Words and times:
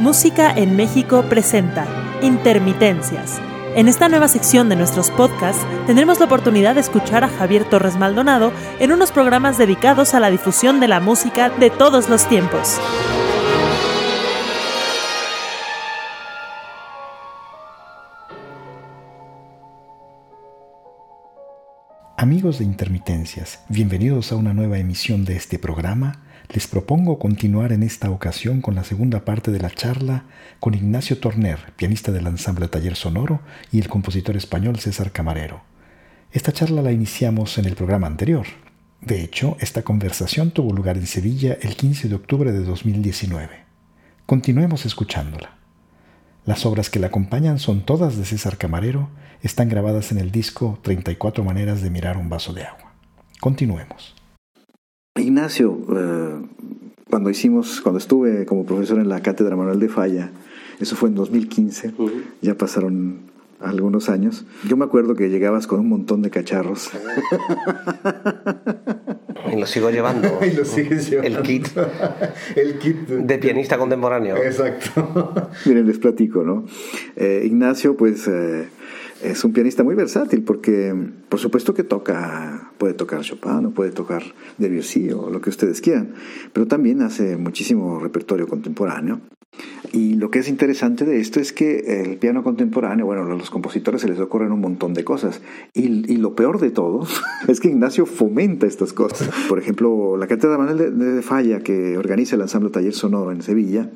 Música 0.00 0.52
en 0.54 0.76
México 0.76 1.24
presenta 1.28 1.86
Intermitencias. 2.22 3.40
En 3.74 3.88
esta 3.88 4.08
nueva 4.08 4.28
sección 4.28 4.68
de 4.68 4.76
nuestros 4.76 5.10
podcasts 5.10 5.66
tendremos 5.86 6.18
la 6.18 6.26
oportunidad 6.26 6.74
de 6.74 6.80
escuchar 6.80 7.24
a 7.24 7.28
Javier 7.28 7.64
Torres 7.64 7.96
Maldonado 7.96 8.52
en 8.78 8.92
unos 8.92 9.10
programas 9.10 9.58
dedicados 9.58 10.14
a 10.14 10.20
la 10.20 10.30
difusión 10.30 10.80
de 10.80 10.88
la 10.88 11.00
música 11.00 11.50
de 11.50 11.70
todos 11.70 12.08
los 12.08 12.26
tiempos. 12.28 12.78
Amigos 22.26 22.58
de 22.58 22.64
Intermitencias, 22.64 23.60
bienvenidos 23.68 24.32
a 24.32 24.34
una 24.34 24.52
nueva 24.52 24.80
emisión 24.80 25.24
de 25.24 25.36
este 25.36 25.60
programa 25.60 26.24
les 26.52 26.66
propongo 26.66 27.20
continuar 27.20 27.70
en 27.70 27.84
esta 27.84 28.10
ocasión 28.10 28.60
con 28.62 28.74
la 28.74 28.82
segunda 28.82 29.24
parte 29.24 29.52
de 29.52 29.60
la 29.60 29.70
charla 29.70 30.24
con 30.58 30.74
Ignacio 30.74 31.20
Torner, 31.20 31.72
pianista 31.76 32.10
del 32.10 32.26
ensamble 32.26 32.66
Taller 32.66 32.96
Sonoro, 32.96 33.42
y 33.70 33.78
el 33.78 33.86
compositor 33.86 34.36
español 34.36 34.80
César 34.80 35.12
Camarero. 35.12 35.62
Esta 36.32 36.50
charla 36.50 36.82
la 36.82 36.90
iniciamos 36.90 37.58
en 37.58 37.66
el 37.66 37.76
programa 37.76 38.08
anterior. 38.08 38.48
De 39.00 39.22
hecho, 39.22 39.56
esta 39.60 39.82
conversación 39.82 40.50
tuvo 40.50 40.72
lugar 40.72 40.96
en 40.96 41.06
Sevilla 41.06 41.56
el 41.62 41.76
15 41.76 42.08
de 42.08 42.16
octubre 42.16 42.50
de 42.50 42.64
2019. 42.64 43.50
Continuemos 44.26 44.84
escuchándola. 44.84 45.55
Las 46.46 46.64
obras 46.64 46.90
que 46.90 47.00
la 47.00 47.08
acompañan 47.08 47.58
son 47.58 47.84
todas 47.84 48.16
de 48.16 48.24
César 48.24 48.56
Camarero, 48.56 49.08
están 49.42 49.68
grabadas 49.68 50.12
en 50.12 50.18
el 50.18 50.30
disco 50.30 50.78
34 50.82 51.42
maneras 51.42 51.82
de 51.82 51.90
mirar 51.90 52.16
un 52.16 52.28
vaso 52.28 52.52
de 52.52 52.62
agua. 52.62 52.92
Continuemos. 53.40 54.14
Ignacio, 55.16 55.76
eh, 55.96 56.46
cuando 57.10 57.30
hicimos, 57.30 57.80
cuando 57.80 57.98
estuve 57.98 58.46
como 58.46 58.64
profesor 58.64 59.00
en 59.00 59.08
la 59.08 59.22
cátedra 59.22 59.56
Manuel 59.56 59.80
de 59.80 59.88
Falla, 59.88 60.30
eso 60.78 60.94
fue 60.94 61.08
en 61.08 61.16
2015, 61.16 61.94
ya 62.42 62.54
pasaron 62.54 63.22
algunos 63.58 64.08
años. 64.08 64.46
Yo 64.68 64.76
me 64.76 64.84
acuerdo 64.84 65.16
que 65.16 65.28
llegabas 65.28 65.66
con 65.66 65.80
un 65.80 65.88
montón 65.88 66.22
de 66.22 66.30
cacharros. 66.30 66.90
Y 69.52 69.60
lo 69.60 69.66
sigo 69.66 69.90
llevando. 69.90 70.38
y 70.46 70.52
lo 70.52 70.64
sigues 70.64 71.10
llevando. 71.10 71.38
El 71.38 71.44
kit. 71.44 71.68
El 72.54 72.78
kit 72.78 72.96
de 73.08 73.38
pianista 73.38 73.78
contemporáneo. 73.78 74.36
Exacto. 74.36 75.50
Miren, 75.64 75.86
les 75.86 75.98
platico, 75.98 76.42
¿no? 76.42 76.64
Eh, 77.16 77.42
Ignacio, 77.44 77.96
pues. 77.96 78.28
Eh, 78.28 78.68
es 79.22 79.44
un 79.44 79.52
pianista 79.52 79.82
muy 79.82 79.94
versátil 79.94 80.42
porque, 80.42 80.94
por 81.28 81.40
supuesto 81.40 81.74
que 81.74 81.84
toca, 81.84 82.72
puede 82.78 82.94
tocar 82.94 83.22
Chopin, 83.22 83.66
o 83.66 83.70
puede 83.70 83.90
tocar 83.90 84.22
Debussy 84.58 85.10
o 85.12 85.30
lo 85.30 85.40
que 85.40 85.50
ustedes 85.50 85.80
quieran, 85.80 86.14
pero 86.52 86.66
también 86.66 87.02
hace 87.02 87.36
muchísimo 87.36 87.98
repertorio 87.98 88.46
contemporáneo. 88.46 89.20
Y 89.92 90.14
lo 90.14 90.30
que 90.30 90.40
es 90.40 90.48
interesante 90.48 91.06
de 91.06 91.20
esto 91.20 91.40
es 91.40 91.52
que 91.52 92.02
el 92.02 92.18
piano 92.18 92.42
contemporáneo, 92.42 93.06
bueno, 93.06 93.22
a 93.22 93.34
los 93.34 93.50
compositores 93.50 94.02
se 94.02 94.08
les 94.08 94.18
ocurren 94.18 94.52
un 94.52 94.60
montón 94.60 94.92
de 94.92 95.04
cosas. 95.04 95.40
Y, 95.72 96.12
y 96.12 96.16
lo 96.18 96.34
peor 96.34 96.60
de 96.60 96.70
todo 96.70 97.06
es 97.48 97.60
que 97.60 97.68
Ignacio 97.68 98.04
fomenta 98.04 98.66
estas 98.66 98.92
cosas. 98.92 99.30
Por 99.48 99.58
ejemplo, 99.58 100.16
la 100.18 100.26
Cátedra 100.26 100.58
Manuel 100.58 100.76
de, 100.76 100.90
de 100.90 101.22
Falla, 101.22 101.60
que 101.60 101.96
organiza 101.96 102.36
el 102.36 102.42
Ensamble 102.42 102.70
Taller 102.70 102.92
Sonoro 102.92 103.32
en 103.32 103.40
Sevilla, 103.40 103.90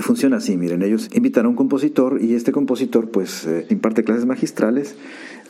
Funciona 0.00 0.38
así, 0.38 0.56
miren, 0.56 0.82
ellos 0.82 1.10
invitan 1.12 1.44
a 1.44 1.48
un 1.48 1.54
compositor 1.54 2.18
y 2.22 2.34
este 2.34 2.50
compositor 2.50 3.10
pues 3.10 3.46
eh, 3.46 3.66
imparte 3.68 4.04
clases 4.04 4.24
magistrales 4.24 4.96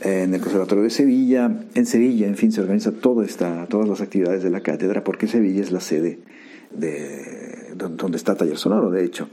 eh, 0.01 0.23
en 0.25 0.35
el 0.35 0.41
Conservatorio 0.41 0.83
de 0.83 0.91
Sevilla, 0.91 1.65
en 1.75 1.87
Sevilla, 1.87 2.27
en 2.27 2.37
fin, 2.37 2.51
se 2.51 2.61
organiza 2.61 2.91
toda 2.91 3.25
esta, 3.25 3.67
todas 3.67 3.89
las 3.89 4.01
actividades 4.01 4.43
de 4.43 4.51
la 4.51 4.61
cátedra 4.61 5.05
porque 5.05 5.29
Sevilla 5.29 5.63
es 5.63 5.71
la 5.71 5.81
sede 5.81 6.19
de 6.73 7.75
donde 7.77 8.17
está 8.17 8.35
Taller 8.35 8.59
Sonoro, 8.59 8.91
de 8.91 9.05
hecho. 9.05 9.29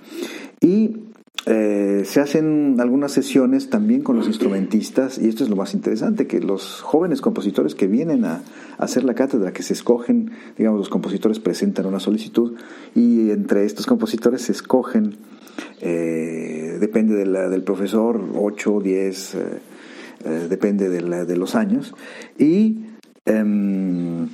Y 0.62 0.98
eh, 1.46 2.04
se 2.06 2.20
hacen 2.20 2.78
algunas 2.80 3.12
sesiones 3.12 3.70
también 3.70 4.02
con 4.02 4.18
los 4.18 4.28
instrumentistas 4.28 5.18
y 5.18 5.30
esto 5.30 5.44
es 5.44 5.50
lo 5.50 5.56
más 5.56 5.74
interesante, 5.74 6.28
que 6.28 6.42
los 6.42 6.82
jóvenes 6.82 7.22
compositores 7.22 7.76
que 7.76 7.88
vienen 7.88 8.26
a, 8.26 8.42
hacer 8.78 9.04
la 9.04 9.14
cátedra, 9.14 9.52
que 9.54 9.64
se 9.64 9.74
escogen, 9.74 10.32
digamos, 10.58 10.80
los 10.80 10.90
compositores 10.90 11.40
presentan 11.40 11.86
una 11.86 12.00
solicitud 12.00 12.56
y 12.94 13.32
entre 13.32 13.66
estos 13.66 13.86
compositores 13.86 14.44
se 14.44 14.52
escogen, 14.52 15.18
eh, 15.82 16.78
depende 16.80 17.16
del 17.16 17.64
profesor, 17.64 18.22
8, 18.36 18.80
10, 18.82 19.36
eh, 19.36 20.48
depende 20.50 20.90
de, 20.90 21.26
de, 21.26 21.38
los 21.38 21.56
años, 21.56 21.94
y 22.38 22.86
em, 23.26 24.28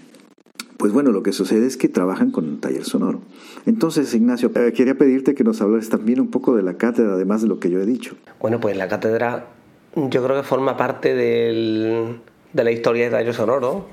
pues 0.78 0.92
bueno, 0.92 1.12
lo 1.12 1.24
que 1.24 1.32
sucede 1.32 1.66
es 1.68 1.78
que 1.78 1.88
trabajan 1.88 2.32
con 2.32 2.46
un 2.46 2.60
taller 2.60 2.84
sonoro. 2.84 3.22
Entonces, 3.66 4.14
Ignacio, 4.14 4.52
eh, 4.56 4.74
quería 4.74 4.96
pedirte 4.96 5.34
que 5.34 5.44
nos 5.44 5.62
hablaras 5.62 5.90
también 5.90 6.20
un 6.20 6.30
poco 6.30 6.56
de 6.56 6.64
la 6.64 6.76
cátedra, 6.76 7.14
además 7.14 7.42
de 7.42 7.48
lo 7.48 7.60
que 7.60 7.70
yo 7.70 7.80
he 7.80 7.86
dicho. 7.86 8.16
Bueno, 8.40 8.60
pues 8.60 8.76
la 8.76 8.88
cátedra 8.88 9.48
yo 9.96 10.24
creo 10.24 10.36
que 10.36 10.44
forma 10.44 10.76
parte 10.76 11.16
del, 11.16 12.20
de 12.52 12.64
la 12.64 12.72
historia 12.72 13.06
de 13.06 13.12
taller 13.12 13.34
sonoro, 13.34 13.86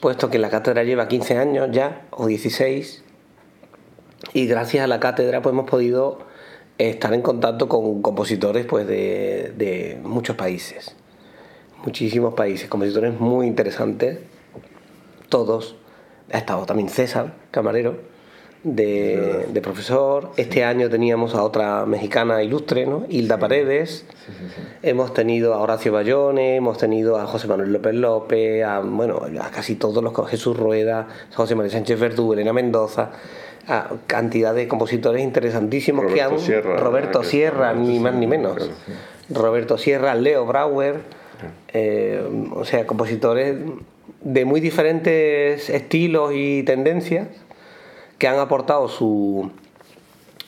puesto 0.00 0.30
que 0.30 0.38
la 0.38 0.50
cátedra 0.50 0.84
lleva 0.84 1.08
15 1.08 1.38
años 1.38 1.68
ya, 1.72 2.06
o 2.10 2.26
16, 2.26 3.02
y 4.32 4.46
gracias 4.46 4.84
a 4.84 4.86
la 4.86 5.00
cátedra 5.00 5.42
pues 5.42 5.52
hemos 5.52 5.68
podido 5.68 6.18
estar 6.78 7.12
en 7.14 7.22
contacto 7.22 7.68
con 7.68 8.02
compositores 8.02 8.66
pues 8.66 8.86
de, 8.86 9.52
de 9.56 9.98
muchos 10.04 10.36
países, 10.36 10.94
muchísimos 11.84 12.34
países, 12.34 12.68
compositores 12.68 13.18
muy 13.18 13.46
interesantes, 13.46 14.20
todos 15.28 15.76
ha 16.32 16.38
estado 16.38 16.66
también 16.66 16.88
César 16.88 17.34
Camarero, 17.50 17.96
de, 18.66 19.60
profesor. 19.62 20.30
Este 20.36 20.64
año 20.64 20.90
teníamos 20.90 21.34
a 21.34 21.42
otra 21.42 21.86
mexicana 21.86 22.42
ilustre, 22.42 22.86
¿no? 22.86 23.06
Hilda 23.08 23.38
Paredes. 23.38 24.04
hemos 24.82 25.14
tenido 25.14 25.54
a 25.54 25.58
Horacio 25.58 25.92
Bayone, 25.92 26.56
hemos 26.56 26.78
tenido 26.78 27.16
a 27.18 27.26
José 27.26 27.46
Manuel 27.46 27.72
López 27.72 27.94
López, 27.94 28.64
a, 28.64 28.80
bueno, 28.80 29.22
a 29.40 29.50
casi 29.50 29.76
todos 29.76 30.02
los 30.02 30.28
Jesús 30.28 30.56
Rueda, 30.56 31.06
José 31.34 31.54
María 31.54 31.72
Sánchez 31.72 31.98
Verdú, 31.98 32.32
Elena 32.32 32.52
Mendoza. 32.52 33.10
A 33.68 33.90
cantidad 34.06 34.54
de 34.54 34.68
compositores 34.68 35.24
interesantísimos 35.24 36.04
Roberto 36.04 36.28
que 36.28 36.34
han 36.34 36.38
Sierra, 36.38 36.76
Roberto 36.76 37.24
Sierra, 37.24 37.72
ni 37.72 37.98
más 37.98 38.14
ni 38.14 38.28
menos. 38.28 38.70
Roberto 39.28 39.76
Sierra, 39.76 40.14
Leo 40.14 40.46
Brauer, 40.46 41.00
eh, 41.72 42.24
o 42.54 42.64
sea, 42.64 42.86
compositores 42.86 43.56
de 44.20 44.44
muy 44.44 44.60
diferentes 44.60 45.70
estilos 45.70 46.32
y 46.34 46.62
tendencias 46.62 47.28
que 48.18 48.28
han 48.28 48.38
aportado 48.38 48.88
su, 48.88 49.50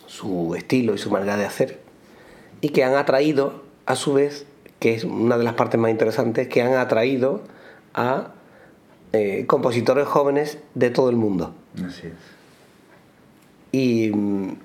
su 0.07 0.55
estilo 0.55 0.95
y 0.95 0.99
su 0.99 1.11
manera 1.11 1.37
de 1.37 1.45
hacer 1.45 1.79
y 2.61 2.71
que 2.71 2.85
han 2.85 2.95
atraído, 2.95 3.63
a 3.87 3.97
su 3.97 4.15
vez, 4.15 4.47
que 4.81 4.95
es 4.95 5.05
una 5.05 5.39
de 5.39 5.45
las 5.45 5.55
partes 5.55 5.81
más 5.81 5.91
interesantes, 5.91 6.49
que 6.49 6.63
han 6.63 6.75
atraído 6.75 7.43
a 7.95 8.33
eh, 9.13 9.45
compositores 9.47 10.07
jóvenes 10.07 10.59
de 10.75 10.91
todo 10.91 11.11
el 11.11 11.17
mundo. 11.17 11.55
Así 11.77 12.09
es. 12.09 12.13
Y 13.73 14.11
mm, 14.13 14.57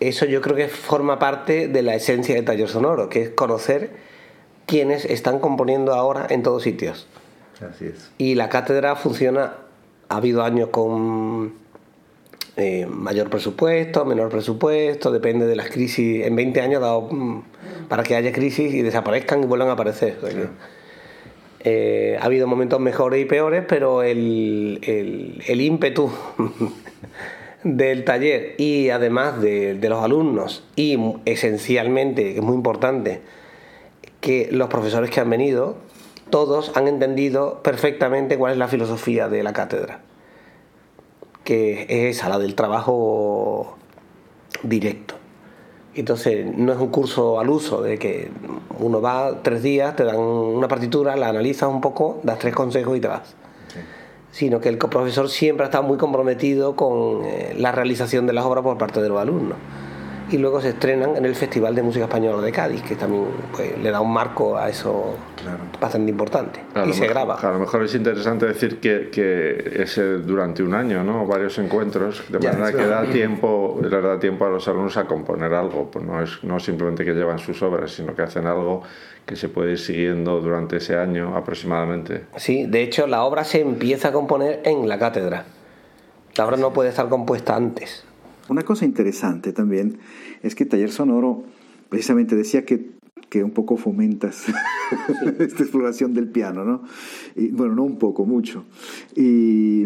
eso 0.00 0.24
yo 0.26 0.40
creo 0.40 0.56
que 0.56 0.68
forma 0.68 1.18
parte 1.18 1.68
de 1.68 1.82
la 1.82 1.94
esencia 1.94 2.34
del 2.34 2.44
taller 2.44 2.68
sonoro, 2.68 3.08
que 3.08 3.22
es 3.22 3.30
conocer 3.30 3.90
quienes 4.66 5.04
están 5.04 5.40
componiendo 5.40 5.94
ahora 5.94 6.26
en 6.30 6.42
todos 6.42 6.62
sitios. 6.62 7.06
Así 7.68 7.86
es. 7.86 8.10
Y 8.18 8.34
la 8.34 8.48
cátedra 8.48 8.96
funciona, 8.96 9.54
ha 10.08 10.16
habido 10.16 10.42
años 10.42 10.70
con 10.70 11.52
eh, 12.56 12.86
mayor 12.86 13.30
presupuesto, 13.30 14.04
menor 14.04 14.28
presupuesto, 14.28 15.10
depende 15.10 15.46
de 15.46 15.56
las 15.56 15.70
crisis. 15.70 16.26
En 16.26 16.36
20 16.36 16.60
años 16.60 16.82
ha 16.82 16.86
dado 16.86 17.08
mm, 17.10 17.42
para 17.88 18.02
que 18.02 18.16
haya 18.16 18.32
crisis 18.32 18.74
y 18.74 18.82
desaparezcan 18.82 19.42
y 19.42 19.46
vuelvan 19.46 19.68
a 19.68 19.72
aparecer. 19.72 20.18
Eh, 21.60 22.18
ha 22.20 22.24
habido 22.24 22.46
momentos 22.46 22.80
mejores 22.80 23.22
y 23.22 23.24
peores, 23.24 23.64
pero 23.68 24.02
el, 24.02 24.80
el, 25.46 25.60
ímpetu 25.60 26.10
del 27.64 28.04
taller 28.04 28.56
y 28.58 28.90
además 28.90 29.40
de, 29.40 29.74
de 29.74 29.88
los 29.88 30.02
alumnos 30.02 30.64
y 30.76 30.98
esencialmente, 31.26 32.24
que 32.32 32.36
es 32.36 32.42
muy 32.42 32.56
importante, 32.56 33.20
que 34.20 34.48
los 34.50 34.68
profesores 34.68 35.10
que 35.10 35.20
han 35.20 35.30
venido 35.30 35.76
todos 36.30 36.72
han 36.76 36.88
entendido 36.88 37.62
perfectamente 37.62 38.38
cuál 38.38 38.52
es 38.52 38.58
la 38.58 38.68
filosofía 38.68 39.28
de 39.28 39.42
la 39.42 39.52
cátedra, 39.52 40.00
que 41.44 41.82
es 41.88 42.16
esa, 42.16 42.28
la 42.28 42.38
del 42.38 42.54
trabajo 42.54 43.76
directo. 44.62 45.14
Entonces, 45.94 46.46
no 46.56 46.72
es 46.72 46.78
un 46.78 46.88
curso 46.88 47.40
al 47.40 47.50
uso, 47.50 47.82
de 47.82 47.98
que 47.98 48.30
uno 48.78 49.00
va 49.00 49.42
tres 49.42 49.62
días, 49.62 49.96
te 49.96 50.04
dan 50.04 50.18
una 50.18 50.68
partitura, 50.68 51.16
la 51.16 51.28
analizas 51.28 51.68
un 51.68 51.80
poco, 51.80 52.20
das 52.22 52.38
tres 52.38 52.54
consejos 52.54 52.96
y 52.96 53.00
te 53.00 53.08
vas. 53.08 53.34
Sino 54.30 54.60
que 54.60 54.68
el 54.68 54.78
profesor 54.78 55.28
siempre 55.28 55.64
ha 55.64 55.68
estado 55.68 55.82
muy 55.82 55.98
comprometido 55.98 56.76
con 56.76 57.24
eh, 57.24 57.54
la 57.58 57.72
realización 57.72 58.28
de 58.28 58.32
las 58.32 58.44
obras 58.44 58.62
por 58.62 58.78
parte 58.78 59.02
de 59.02 59.08
los 59.08 59.20
alumnos. 59.20 59.58
Y 60.30 60.38
luego 60.38 60.60
se 60.60 60.70
estrenan 60.70 61.16
en 61.16 61.24
el 61.24 61.34
Festival 61.34 61.74
de 61.74 61.82
Música 61.82 62.04
Española 62.04 62.40
de 62.42 62.52
Cádiz, 62.52 62.82
que 62.82 62.94
también 62.94 63.24
pues, 63.54 63.78
le 63.78 63.90
da 63.90 64.00
un 64.00 64.12
marco 64.12 64.56
a 64.56 64.68
eso 64.68 65.16
bastante 65.80 66.10
importante. 66.10 66.60
y 66.86 66.92
se 66.92 67.06
graba. 67.06 67.34
A 67.34 67.52
lo 67.52 67.58
mejor 67.58 67.82
es 67.84 67.94
interesante 67.94 68.46
decir 68.46 68.80
que, 68.80 69.10
que 69.10 69.82
es 69.82 70.00
durante 70.24 70.62
un 70.62 70.74
año, 70.74 71.02
¿no? 71.02 71.26
varios 71.26 71.58
encuentros, 71.58 72.24
de 72.28 72.38
manera 72.38 72.72
que 72.72 72.86
da 72.86 73.04
tiempo, 73.04 73.80
le 73.82 73.88
da 73.88 74.18
tiempo 74.18 74.46
a 74.46 74.50
los 74.50 74.66
alumnos 74.68 74.96
a 74.96 75.04
componer 75.04 75.52
algo, 75.52 75.90
pues 75.90 76.04
no 76.04 76.22
es 76.22 76.42
no 76.44 76.60
simplemente 76.60 77.04
que 77.04 77.12
llevan 77.12 77.38
sus 77.38 77.62
obras, 77.62 77.90
sino 77.92 78.14
que 78.14 78.22
hacen 78.22 78.46
algo 78.46 78.82
que 79.26 79.36
se 79.36 79.48
puede 79.48 79.72
ir 79.72 79.78
siguiendo 79.78 80.40
durante 80.40 80.76
ese 80.76 80.96
año 80.96 81.36
aproximadamente. 81.36 82.24
Sí, 82.36 82.66
de 82.66 82.82
hecho 82.82 83.06
la 83.06 83.24
obra 83.24 83.44
se 83.44 83.60
empieza 83.60 84.08
a 84.08 84.12
componer 84.12 84.60
en 84.64 84.88
la 84.88 84.98
cátedra. 84.98 85.44
La 86.36 86.46
obra 86.46 86.56
no 86.56 86.72
puede 86.72 86.90
estar 86.90 87.08
compuesta 87.08 87.56
antes. 87.56 88.04
Una 88.50 88.62
cosa 88.62 88.84
interesante 88.84 89.52
también 89.52 89.98
es 90.42 90.56
que 90.56 90.66
Taller 90.66 90.90
Sonoro 90.90 91.44
precisamente 91.88 92.34
decía 92.34 92.64
que, 92.64 92.90
que 93.28 93.44
un 93.44 93.52
poco 93.52 93.76
fomentas 93.76 94.46
esta 95.38 95.62
exploración 95.62 96.14
del 96.14 96.26
piano, 96.26 96.64
¿no? 96.64 96.82
Y, 97.36 97.52
bueno, 97.52 97.76
no 97.76 97.84
un 97.84 97.96
poco, 98.00 98.26
mucho. 98.26 98.64
Y, 99.14 99.84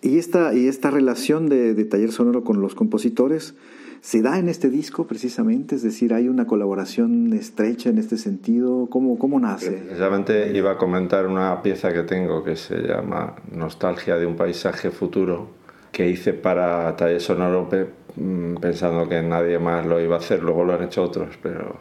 y, 0.00 0.16
esta, 0.16 0.54
y 0.54 0.68
esta 0.68 0.92
relación 0.92 1.48
de, 1.48 1.74
de 1.74 1.84
Taller 1.84 2.12
Sonoro 2.12 2.44
con 2.44 2.60
los 2.60 2.76
compositores 2.76 3.56
se 4.00 4.22
da 4.22 4.38
en 4.38 4.48
este 4.48 4.70
disco 4.70 5.08
precisamente, 5.08 5.74
es 5.74 5.82
decir, 5.82 6.14
hay 6.14 6.28
una 6.28 6.46
colaboración 6.46 7.32
estrecha 7.32 7.90
en 7.90 7.98
este 7.98 8.16
sentido. 8.16 8.86
¿Cómo, 8.88 9.18
cómo 9.18 9.40
nace? 9.40 9.72
Precisamente 9.72 10.56
iba 10.56 10.70
a 10.70 10.78
comentar 10.78 11.26
una 11.26 11.60
pieza 11.62 11.92
que 11.92 12.04
tengo 12.04 12.44
que 12.44 12.54
se 12.54 12.76
llama 12.76 13.34
Nostalgia 13.50 14.16
de 14.18 14.26
un 14.26 14.36
paisaje 14.36 14.92
futuro, 14.92 15.48
que 15.96 16.06
hice 16.10 16.34
para 16.34 16.94
Taller 16.94 17.22
Sonoro 17.22 17.70
mm, 18.16 18.56
pensando 18.56 19.08
que 19.08 19.22
nadie 19.22 19.58
más 19.58 19.86
lo 19.86 19.98
iba 19.98 20.16
a 20.16 20.18
hacer, 20.18 20.42
luego 20.42 20.62
lo 20.62 20.74
han 20.74 20.82
hecho 20.82 21.02
otros, 21.02 21.38
pero 21.42 21.76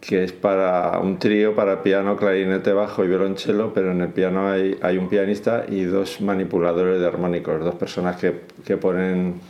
que 0.00 0.22
es 0.22 0.30
para 0.30 1.00
un 1.00 1.18
trío 1.18 1.52
para 1.56 1.82
piano, 1.82 2.16
clarinete, 2.16 2.72
bajo 2.72 3.02
y 3.02 3.08
violonchelo, 3.08 3.74
pero 3.74 3.90
en 3.90 4.02
el 4.02 4.10
piano 4.10 4.48
hay, 4.48 4.78
hay 4.80 4.96
un 4.96 5.08
pianista 5.08 5.64
y 5.68 5.82
dos 5.82 6.20
manipuladores 6.20 7.00
de 7.00 7.06
armónicos, 7.08 7.64
dos 7.64 7.74
personas 7.74 8.14
que, 8.14 8.42
que 8.64 8.76
ponen 8.76 9.40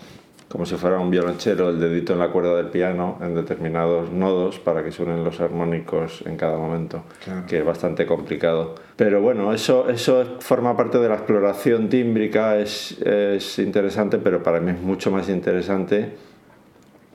como 0.48 0.64
si 0.64 0.76
fuera 0.76 0.98
un 1.00 1.10
violonchelo, 1.10 1.70
el 1.70 1.80
dedito 1.80 2.12
en 2.12 2.20
la 2.20 2.30
cuerda 2.30 2.56
del 2.56 2.66
piano 2.66 3.18
en 3.20 3.34
determinados 3.34 4.12
nodos 4.12 4.60
para 4.60 4.84
que 4.84 4.92
suenen 4.92 5.24
los 5.24 5.40
armónicos 5.40 6.22
en 6.24 6.36
cada 6.36 6.56
momento, 6.56 7.02
que 7.48 7.58
es 7.58 7.64
bastante 7.64 8.06
complicado. 8.06 8.76
Pero 8.96 9.20
bueno, 9.20 9.52
eso, 9.52 9.88
eso 9.88 10.36
forma 10.38 10.76
parte 10.76 10.98
de 10.98 11.08
la 11.08 11.16
exploración 11.16 11.88
tímbrica, 11.88 12.56
es, 12.58 12.96
es 13.02 13.58
interesante, 13.58 14.18
pero 14.18 14.42
para 14.42 14.60
mí 14.60 14.70
es 14.70 14.80
mucho 14.80 15.10
más 15.10 15.28
interesante, 15.28 16.12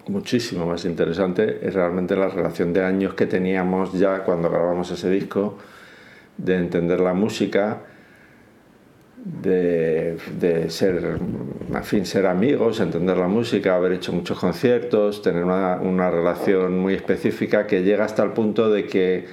muchísimo 0.08 0.66
más 0.66 0.84
interesante, 0.84 1.66
es 1.66 1.74
realmente 1.74 2.18
la 2.18 2.28
relación 2.28 2.74
de 2.74 2.84
años 2.84 3.14
que 3.14 3.28
teníamos 3.28 3.94
ya 3.94 4.24
cuando 4.24 4.50
grabamos 4.50 4.92
ese 4.92 5.10
disco, 5.10 5.58
de 6.38 6.58
entender 6.58 7.00
la 7.00 7.14
música 7.14 7.84
de, 9.24 10.18
de, 10.40 10.70
ser, 10.70 11.20
a 11.74 11.82
fin, 11.84 12.06
ser 12.06 12.26
amigos, 12.26 12.80
entender 12.80 13.18
la 13.18 13.28
música, 13.28 13.76
haber 13.76 13.94
hecho 13.94 14.14
muchos 14.14 14.40
conciertos, 14.40 15.22
tener 15.22 15.44
una, 15.44 15.76
una, 15.76 16.10
relación 16.10 16.80
muy 16.80 16.96
específica 16.96 17.68
que 17.68 17.84
llega 17.84 18.06
hasta 18.06 18.24
el 18.24 18.32
punto 18.32 18.72
de 18.72 18.86
que, 18.86 19.28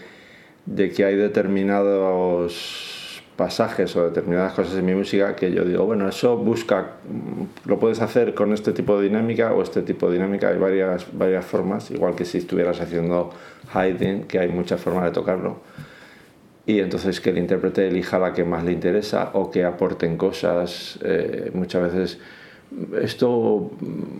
de 0.67 0.91
que 0.91 1.05
hay 1.05 1.17
determinados 1.17 3.23
pasajes 3.37 3.95
o 3.97 4.05
determinadas 4.05 4.53
cosas 4.53 4.77
en 4.77 4.85
mi 4.85 4.95
música 4.95 5.37
que 5.37 5.53
yo 5.53 5.65
digo, 5.65 5.87
bueno, 5.87 6.09
eso 6.09 6.37
busca, 6.37 6.97
lo 7.65 7.79
puedes 7.79 8.03
hacer 8.03 8.35
con 8.35 8.53
este 8.53 8.73
tipo 8.73 8.99
de 8.99 9.05
dinámica 9.05 9.53
o 9.53 9.63
este 9.63 9.83
tipo 9.83 10.09
de 10.09 10.15
dinámica, 10.15 10.49
hay 10.49 10.59
varias, 10.59 11.07
varias 11.17 11.47
formas, 11.47 11.91
igual 11.91 12.15
que 12.15 12.25
si 12.25 12.39
estuvieras 12.39 12.81
haciendo 12.81 13.31
hiding, 13.73 14.25
que 14.25 14.41
hay 14.41 14.49
muchas 14.49 14.81
formas 14.81 15.05
de 15.05 15.13
tocarlo 15.13 15.61
y 16.69 16.81
entonces 16.81 17.19
que 17.23 17.31
el 17.31 17.39
intérprete 17.39 17.89
elija 17.89 18.19
la 18.19 18.35
que 18.35 18.45
más 18.45 18.63
le 18.63 18.73
interesa 18.73 19.31
o 19.33 19.51
que 19.51 19.65
aporten 19.65 20.19
cosas. 20.19 20.99
Eh, 21.03 21.51
muchas 21.55 21.83
veces 21.83 22.19
esto 23.01 23.71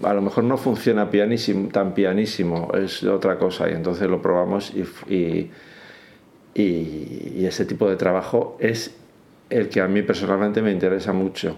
a 0.03 0.15
lo 0.15 0.23
mejor 0.23 0.45
no 0.45 0.57
funciona 0.57 1.11
pianísimo, 1.11 1.69
tan 1.69 1.93
pianísimo, 1.93 2.73
es 2.73 3.05
otra 3.05 3.37
cosa 3.37 3.69
y 3.69 3.75
entonces 3.75 4.09
lo 4.09 4.23
probamos 4.23 4.73
y, 4.75 5.13
y, 5.13 5.51
y, 6.55 7.45
ese 7.45 7.67
tipo 7.67 7.87
de 7.87 7.97
trabajo 7.97 8.57
es 8.61 8.97
el 9.51 9.69
que 9.69 9.83
a 9.83 9.87
mí 9.87 10.01
personalmente 10.01 10.63
me 10.63 10.73
interesa 10.73 11.13
mucho. 11.13 11.55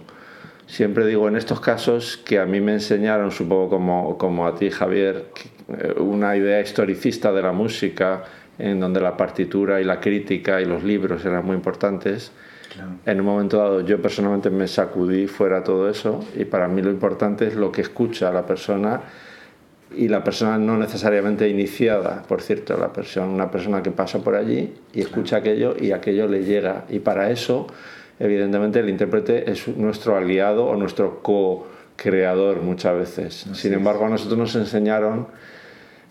Siempre 0.67 1.07
digo 1.07 1.29
en 1.29 1.37
estos 1.37 1.61
casos 1.61 2.17
que 2.17 2.41
a 2.41 2.47
mí 2.47 2.61
me 2.61 2.73
enseñaron, 2.73 3.31
supongo 3.31 3.69
como, 3.69 4.19
como 4.19 4.45
a 4.45 4.57
ti 4.57 4.71
Javier, 4.71 5.27
eh, 5.69 5.95
una 6.01 6.37
idea 6.37 6.61
historicista 6.61 7.31
de 7.31 7.43
la 7.43 7.53
música, 7.53 8.25
en 8.61 8.81
donde 8.81 9.01
la 9.01 9.17
partitura 9.17 9.81
y 9.81 9.85
la 9.85 10.01
crítica 10.01 10.61
y 10.61 10.65
los 10.65 10.83
libros 10.85 11.25
eran 11.25 11.45
muy 11.45 11.57
importantes. 11.57 12.33
En 13.05 13.21
un 13.21 13.27
momento 13.27 13.59
dado 13.59 13.81
yo 13.81 14.01
personalmente 14.01 14.51
me 14.51 14.69
sacudí 14.69 15.27
fuera 15.27 15.65
todo 15.65 15.91
eso 15.91 16.25
y 16.37 16.45
para 16.45 16.69
mí 16.69 16.83
lo 16.83 16.91
importante 16.91 17.47
es 17.49 17.57
lo 17.57 17.73
que 17.73 17.81
escucha 17.81 18.31
la 18.31 18.47
persona 18.47 19.01
y 19.97 20.07
la 20.07 20.23
persona 20.23 20.57
no 20.57 20.79
necesariamente 20.79 21.49
iniciada, 21.49 22.23
por 22.23 22.43
cierto, 22.43 22.77
la 22.77 22.93
persona, 22.93 23.27
una 23.27 23.51
persona 23.51 23.83
que 23.83 23.91
pasa 23.91 24.21
por 24.21 24.37
allí 24.37 24.73
y 24.93 25.01
escucha 25.01 25.39
aquello 25.39 25.75
y 25.79 25.91
aquello 25.91 26.29
le 26.29 26.45
llega. 26.45 26.85
Y 26.89 27.01
para 27.01 27.31
eso, 27.31 27.67
evidentemente, 28.21 28.79
el 28.79 28.89
intérprete 28.89 29.51
es 29.51 29.67
nuestro 29.69 30.17
aliado 30.17 30.67
o 30.67 30.77
nuestro 30.77 31.23
co-creador 31.23 32.63
muchas 32.63 32.97
veces. 32.97 33.47
Sin 33.53 33.73
embargo, 33.73 34.07
a 34.07 34.11
nosotros 34.11 34.39
nos 34.39 34.55
enseñaron 34.55 35.27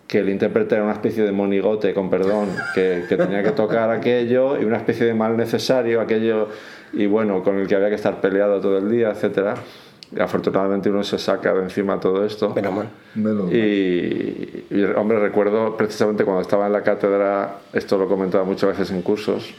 que 0.09 0.17
el 0.17 0.29
intérprete 0.29 0.73
era 0.73 0.83
una 0.83 0.93
especie 0.93 1.23
de 1.23 1.31
monigote, 1.31 1.93
con 1.93 2.09
perdón, 2.09 2.47
que, 2.73 3.05
que, 3.07 3.15
tenía 3.15 3.43
que 3.43 3.51
tocar 3.51 3.91
aquello 3.91 4.59
y 4.59 4.65
una 4.65 4.77
especie 4.77 5.05
de 5.05 5.13
mal 5.13 5.37
necesario, 5.37 6.01
aquello, 6.01 6.47
y 6.93 7.05
bueno, 7.05 7.43
con 7.43 7.59
el 7.59 7.67
que 7.67 7.75
había 7.75 7.89
que 7.89 7.95
estar 7.95 8.19
peleado 8.19 8.59
todo 8.59 8.79
el 8.79 8.89
día, 8.89 9.11
etcétera. 9.11 9.53
Y 10.11 10.19
afortunadamente 10.19 10.89
uno 10.89 11.03
se 11.03 11.19
saca 11.19 11.53
de 11.53 11.61
encima 11.61 11.99
todo 11.99 12.25
esto. 12.25 12.51
Menos 12.55 12.73
mal. 12.73 12.89
Y, 13.53 14.65
y, 14.71 14.83
hombre, 14.95 15.19
recuerdo 15.19 15.77
precisamente 15.77 16.25
cuando 16.25 16.41
estaba 16.41 16.65
en 16.65 16.73
la 16.73 16.81
cátedra, 16.81 17.57
esto 17.71 17.95
lo 17.99 18.05
he 18.05 18.07
comentado 18.07 18.43
muchas 18.45 18.71
veces 18.71 18.89
en 18.89 19.03
cursos, 19.03 19.53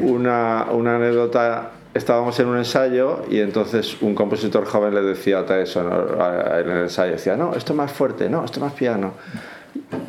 una, 0.00 0.66
una 0.72 0.96
anécdota 0.96 1.70
estábamos 1.94 2.38
en 2.40 2.46
un 2.46 2.58
ensayo 2.58 3.22
y 3.30 3.40
entonces 3.40 4.00
un 4.00 4.14
compositor 4.14 4.64
joven 4.64 4.94
le 4.94 5.02
decía 5.02 5.40
a 5.40 5.60
eso 5.60 5.80
en 5.80 6.70
el 6.70 6.82
ensayo, 6.82 7.12
decía, 7.12 7.36
no, 7.36 7.54
esto 7.54 7.74
más 7.74 7.92
fuerte, 7.92 8.28
no, 8.28 8.44
esto 8.44 8.60
más 8.60 8.72
piano, 8.72 9.14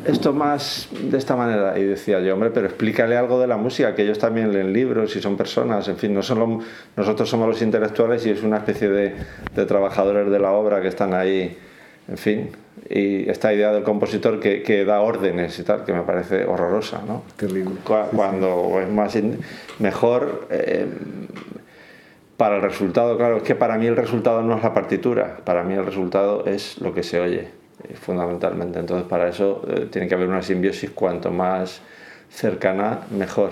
esto 0.04 0.32
más 0.32 0.88
de 0.92 1.16
esta 1.18 1.36
manera. 1.36 1.78
Y 1.78 1.84
decía 1.84 2.20
yo, 2.20 2.34
hombre, 2.34 2.50
pero 2.50 2.66
explícale 2.66 3.16
algo 3.16 3.40
de 3.40 3.46
la 3.46 3.56
música, 3.56 3.94
que 3.94 4.02
ellos 4.02 4.18
también 4.18 4.52
leen 4.52 4.72
libros 4.72 5.14
y 5.16 5.20
son 5.20 5.36
personas, 5.36 5.88
en 5.88 5.96
fin, 5.96 6.14
no 6.14 6.22
solo, 6.22 6.60
nosotros 6.96 7.28
somos 7.28 7.48
los 7.48 7.62
intelectuales 7.62 8.24
y 8.26 8.30
es 8.30 8.42
una 8.42 8.58
especie 8.58 8.88
de, 8.88 9.14
de 9.54 9.66
trabajadores 9.66 10.30
de 10.30 10.38
la 10.38 10.52
obra 10.52 10.80
que 10.80 10.88
están 10.88 11.14
ahí, 11.14 11.56
en 12.08 12.18
fin. 12.18 12.50
Y 12.88 13.28
esta 13.28 13.52
idea 13.52 13.72
del 13.72 13.84
compositor 13.84 14.40
que, 14.40 14.62
que 14.62 14.84
da 14.84 15.00
órdenes 15.00 15.58
y 15.58 15.62
tal, 15.62 15.84
que 15.84 15.92
me 15.92 16.02
parece 16.02 16.44
horrorosa, 16.44 17.02
¿no? 17.06 17.22
Terrible. 17.36 17.74
Cuando 17.84 18.80
es 18.80 18.88
más 18.90 19.16
mejor 19.78 20.48
eh, 20.50 20.86
para 22.36 22.56
el 22.56 22.62
resultado, 22.62 23.16
claro, 23.16 23.36
es 23.36 23.42
que 23.44 23.54
para 23.54 23.78
mí 23.78 23.86
el 23.86 23.96
resultado 23.96 24.42
no 24.42 24.56
es 24.56 24.62
la 24.62 24.74
partitura, 24.74 25.38
para 25.44 25.62
mí 25.62 25.74
el 25.74 25.84
resultado 25.84 26.44
es 26.46 26.80
lo 26.80 26.92
que 26.92 27.02
se 27.02 27.20
oye, 27.20 27.48
fundamentalmente. 27.94 28.78
Entonces, 28.78 29.08
para 29.08 29.28
eso 29.28 29.62
eh, 29.68 29.88
tiene 29.90 30.08
que 30.08 30.14
haber 30.14 30.28
una 30.28 30.42
simbiosis 30.42 30.90
cuanto 30.90 31.30
más 31.30 31.80
cercana, 32.28 33.00
mejor. 33.16 33.50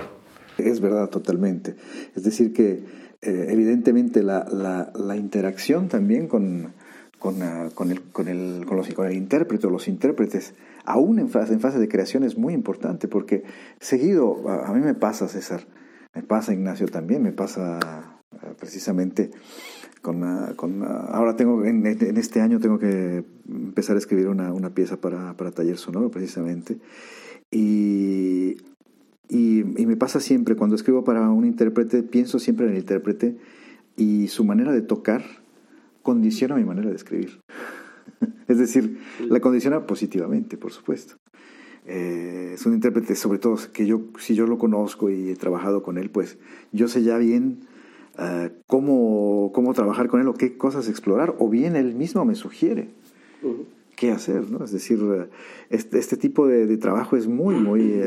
Es 0.59 0.81
verdad, 0.81 1.09
totalmente. 1.09 1.75
Es 2.15 2.23
decir, 2.23 2.53
que 2.53 2.85
eh, 3.23 3.47
evidentemente 3.49 4.23
la, 4.23 4.47
la, 4.95 5.17
interacción 5.17 5.89
también 5.89 6.27
con, 6.27 6.73
con, 7.19 7.43
uh, 7.43 7.71
con, 7.75 7.91
el, 7.91 8.03
con, 8.03 8.29
el, 8.29 8.65
con, 8.67 8.77
los, 8.79 8.89
el 8.89 9.13
intérprete 9.13 9.67
o 9.67 9.71
los 9.71 9.89
intérpretes, 9.89 10.55
aún 10.85 11.19
en 11.19 11.29
fase, 11.29 11.53
en 11.53 11.61
fase 11.61 11.79
de 11.79 11.89
creación, 11.89 12.25
es 12.25 12.39
muy 12.39 12.55
importante, 12.55 13.09
porque 13.09 13.45
seguido, 13.79 14.49
a, 14.49 14.73
mí 14.73 14.81
me 14.81 14.95
pasa, 14.95 15.29
César, 15.29 15.61
me 16.15 16.23
pasa 16.23 16.55
Ignacio 16.55 16.89
también, 16.89 17.23
me 17.23 17.33
pasa 17.33 17.79
eh, 17.79 18.20
precisamente 18.61 19.31
con, 20.03 20.55
con, 20.57 20.83
ahora 20.85 21.37
tengo 21.37 21.65
en, 21.65 21.87
en, 21.87 22.17
este 22.17 22.41
año 22.41 22.59
tengo 22.59 22.79
que 22.79 23.25
empezar 23.49 23.97
a 23.97 23.99
escribir 23.99 24.29
una, 24.29 24.53
una 24.53 24.71
pieza 24.71 25.01
para, 25.01 25.37
para, 25.37 25.51
taller 25.51 25.77
sonoro 25.77 26.11
precisamente. 26.11 26.79
Y, 27.51 28.57
y, 29.29 29.61
y, 29.81 29.87
me 29.87 29.97
pasa 29.97 30.21
siempre 30.21 30.57
cuando 30.57 30.77
escribo 30.77 31.05
para 31.05 31.29
un 31.31 31.45
intérprete 31.45 32.03
pienso 32.03 32.39
siempre 32.39 32.67
en 32.67 32.73
el 32.73 32.79
intérprete 32.79 33.37
y 33.97 34.29
su 34.29 34.45
manera 34.45 34.73
de 34.73 34.83
tocar 34.83 35.23
condiciona 36.03 36.57
mi 36.57 36.65
manera 36.65 36.89
de 36.89 36.97
escribir. 36.97 37.41
Es 38.49 38.59
decir 38.59 38.99
la 39.29 39.41
condiciona 39.41 39.87
positivamente 39.87 40.57
por 40.57 40.73
supuesto. 40.73 41.17
Eh, 41.87 42.53
es 42.55 42.67
un 42.67 42.75
intérprete 42.75 43.15
sobre 43.15 43.39
todo 43.39 43.57
que 43.73 43.87
yo 43.87 44.03
si 44.19 44.35
yo 44.35 44.47
lo 44.47 44.59
conozco 44.59 45.11
y 45.11 45.31
he 45.31 45.37
trabajado 45.37 45.83
con 45.83 45.99
él 45.99 46.11
pues 46.11 46.39
yo 46.73 46.89
sé 46.89 47.03
ya 47.03 47.17
bien 47.17 47.61
uh, 48.19 48.49
cómo, 48.67 49.51
cómo 49.53 49.75
trabajar 49.75 50.09
con 50.09 50.21
él 50.21 50.29
o 50.29 50.35
qué 50.35 50.57
cosas 50.57 50.89
explorar, 50.89 51.35
o 51.39 51.49
bien 51.49 51.77
él 51.77 51.95
mismo 51.95 52.25
me 52.25 52.35
sugiere. 52.35 52.89
Uh 53.43 53.49
-huh. 53.49 53.65
qué 53.97 54.13
hacer, 54.13 54.51
¿no? 54.51 54.65
Es 54.65 54.73
decir, 54.73 54.99
este, 55.69 55.99
este 55.99 56.17
tipo 56.17 56.47
de, 56.47 56.77
trabajo 56.77 57.17
es 57.17 57.27
muy, 57.27 57.55
muy, 57.55 58.01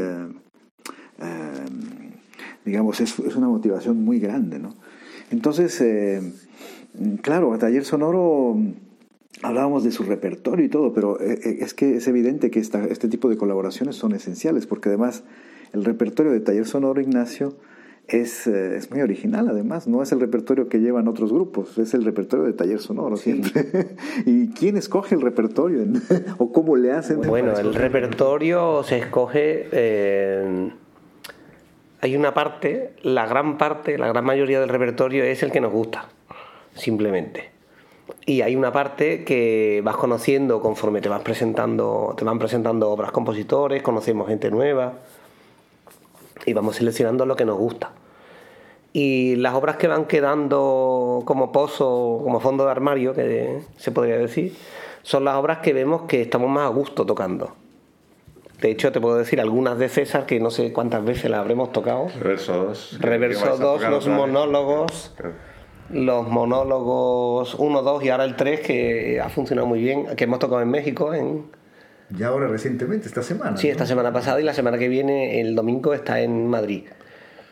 digamos, 2.66 3.00
es, 3.00 3.20
es, 3.20 3.36
una 3.36 3.48
motivación 3.48 4.04
muy 4.04 4.20
grande, 4.20 4.60
¿no? 4.60 4.76
Entonces, 5.32 5.84
claro, 7.22 7.54
a 7.54 7.58
Taller 7.58 7.86
Sonoro 7.86 8.58
hablábamos 9.44 9.84
de 9.84 9.92
su 9.92 10.04
repertorio 10.04 10.66
y 10.66 10.70
todo, 10.70 10.94
pero 10.94 11.20
es 11.20 11.74
que 11.74 11.98
es 11.98 12.08
evidente 12.08 12.50
que 12.50 12.60
esta, 12.60 12.86
este 12.86 13.08
tipo 13.08 13.30
de 13.30 13.38
colaboraciones 13.38 13.96
son 13.96 14.14
esenciales, 14.14 14.66
porque 14.68 14.90
además 14.90 15.24
el 15.74 15.84
repertorio 15.84 16.32
de 16.32 16.40
Taller 16.40 16.66
Sonoro 16.66 17.02
Ignacio 17.02 17.56
es, 18.08 18.48
eh, 18.48 18.76
es, 18.76 18.92
muy 18.92 19.02
original 19.02 19.48
además, 19.50 19.88
no 19.88 20.02
es 20.02 20.12
el 20.12 20.20
repertorio 20.20 20.68
que 20.68 20.80
llevan 20.80 21.08
otros 21.08 21.32
grupos, 21.32 21.78
es 21.78 21.94
el 21.94 22.04
repertorio 22.04 22.46
de 22.46 22.54
taller 22.54 22.80
sonoro 22.80 23.16
siempre. 23.16 23.96
¿Y 24.26 24.50
quién 24.50 24.78
escoge 24.78 25.16
el 25.16 25.22
repertorio 25.22 25.86
o 26.38 26.52
cómo 26.52 26.76
le 26.76 26.92
hacen? 26.92 27.22
Bueno, 27.22 27.58
el 27.58 27.74
repertorio 27.74 28.84
se 28.84 28.98
escoge, 28.98 29.70
eh, 29.72 30.72
hay 32.02 32.16
una 32.18 32.34
parte, 32.34 32.94
la 33.04 33.26
gran 33.26 33.58
parte, 33.58 33.98
la 33.98 34.08
gran 34.08 34.26
mayoría 34.26 34.60
del 34.60 34.70
repertorio 34.70 35.24
es 35.24 35.42
el 35.42 35.52
que 35.52 35.62
nos 35.62 35.72
gusta, 35.72 36.10
simplemente. 36.76 37.52
Y 38.26 38.42
hay 38.42 38.56
una 38.58 38.72
parte 38.74 39.24
que 39.24 39.82
vas 39.84 39.96
conociendo 39.96 40.62
conforme 40.62 41.00
te 41.00 41.08
vas 41.08 41.22
presentando, 41.22 42.14
te 42.18 42.26
van 42.26 42.38
presentando 42.38 42.90
obras 42.90 43.12
compositores, 43.12 43.82
conocemos 43.82 44.28
gente 44.28 44.52
nueva 44.52 44.94
y 46.46 46.54
vamos 46.54 46.78
seleccionando 46.78 47.26
lo 47.26 47.36
que 47.36 47.46
nos 47.46 47.58
gusta. 47.58 47.92
Y 48.92 49.36
las 49.38 49.56
obras 49.56 49.78
que 49.78 49.88
van 49.88 50.06
quedando 50.06 51.24
como 51.26 51.52
pozo, 51.52 52.22
como 52.24 52.40
fondo 52.40 52.66
de 52.66 52.72
armario, 52.72 53.14
que 53.14 53.62
se 53.76 53.92
podría 53.92 54.18
decir, 54.18 54.56
son 55.02 55.26
las 55.26 55.36
obras 55.36 55.60
que 55.60 55.74
vemos 55.74 56.04
que 56.04 56.22
estamos 56.22 56.50
más 56.50 56.66
a 56.66 56.70
gusto 56.70 57.06
tocando. 57.06 57.56
De 58.62 58.70
hecho, 58.70 58.92
te 58.92 59.02
puedo 59.02 59.18
decir 59.18 59.42
algunas 59.42 59.78
de 59.78 59.90
César 59.90 60.26
que 60.26 60.40
no 60.40 60.52
sé 60.52 60.72
cuántas 60.72 61.04
veces 61.04 61.30
las 61.30 61.40
habremos 61.40 61.72
tocado. 61.72 62.08
Reverso 62.20 62.66
2. 62.66 62.98
Reverso 63.02 63.58
2, 63.58 63.82
los 63.90 64.08
monólogos. 64.08 65.14
Los 65.90 66.28
monólogos 66.30 67.56
1, 67.56 67.82
2 67.82 68.04
y 68.04 68.10
ahora 68.10 68.24
el 68.24 68.36
3 68.36 68.62
que 68.62 69.20
ha 69.20 69.28
funcionado 69.30 69.68
muy 69.68 69.82
bien, 69.82 70.06
que 70.16 70.24
hemos 70.24 70.40
tocado 70.40 70.62
en 70.62 70.70
México, 70.70 71.14
en, 71.14 71.46
ya 72.16 72.28
ahora 72.28 72.48
recientemente, 72.48 73.08
esta 73.08 73.24
semana. 73.24 73.58
Sí, 73.58 73.70
esta 73.70 73.86
semana 73.86 74.12
pasada 74.12 74.40
y 74.40 74.44
la 74.44 74.54
semana 74.54 74.78
que 74.78 74.88
viene, 74.88 75.42
el 75.42 75.56
domingo, 75.56 75.94
está 75.94 76.22
en 76.22 76.48
Madrid. 76.48 76.84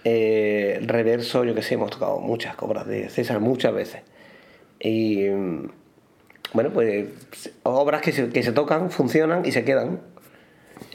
Eh, 0.04 0.80
reverso, 0.86 1.44
yo 1.44 1.54
que 1.54 1.62
sé, 1.62 1.76
hemos 1.76 1.92
tocado 1.92 2.20
muchas 2.20 2.56
obras 2.60 2.88
de 2.88 3.10
César 3.10 3.40
muchas 3.40 3.74
veces. 3.74 4.02
Y 4.80 5.28
bueno, 6.54 6.72
pues 6.74 7.08
obras 7.64 8.02
que 8.02 8.12
se, 8.12 8.30
que 8.30 8.44
se 8.44 8.52
tocan, 8.52 8.92
funcionan 8.92 9.46
y 9.46 9.52
se 9.52 9.64
quedan. 9.64 10.02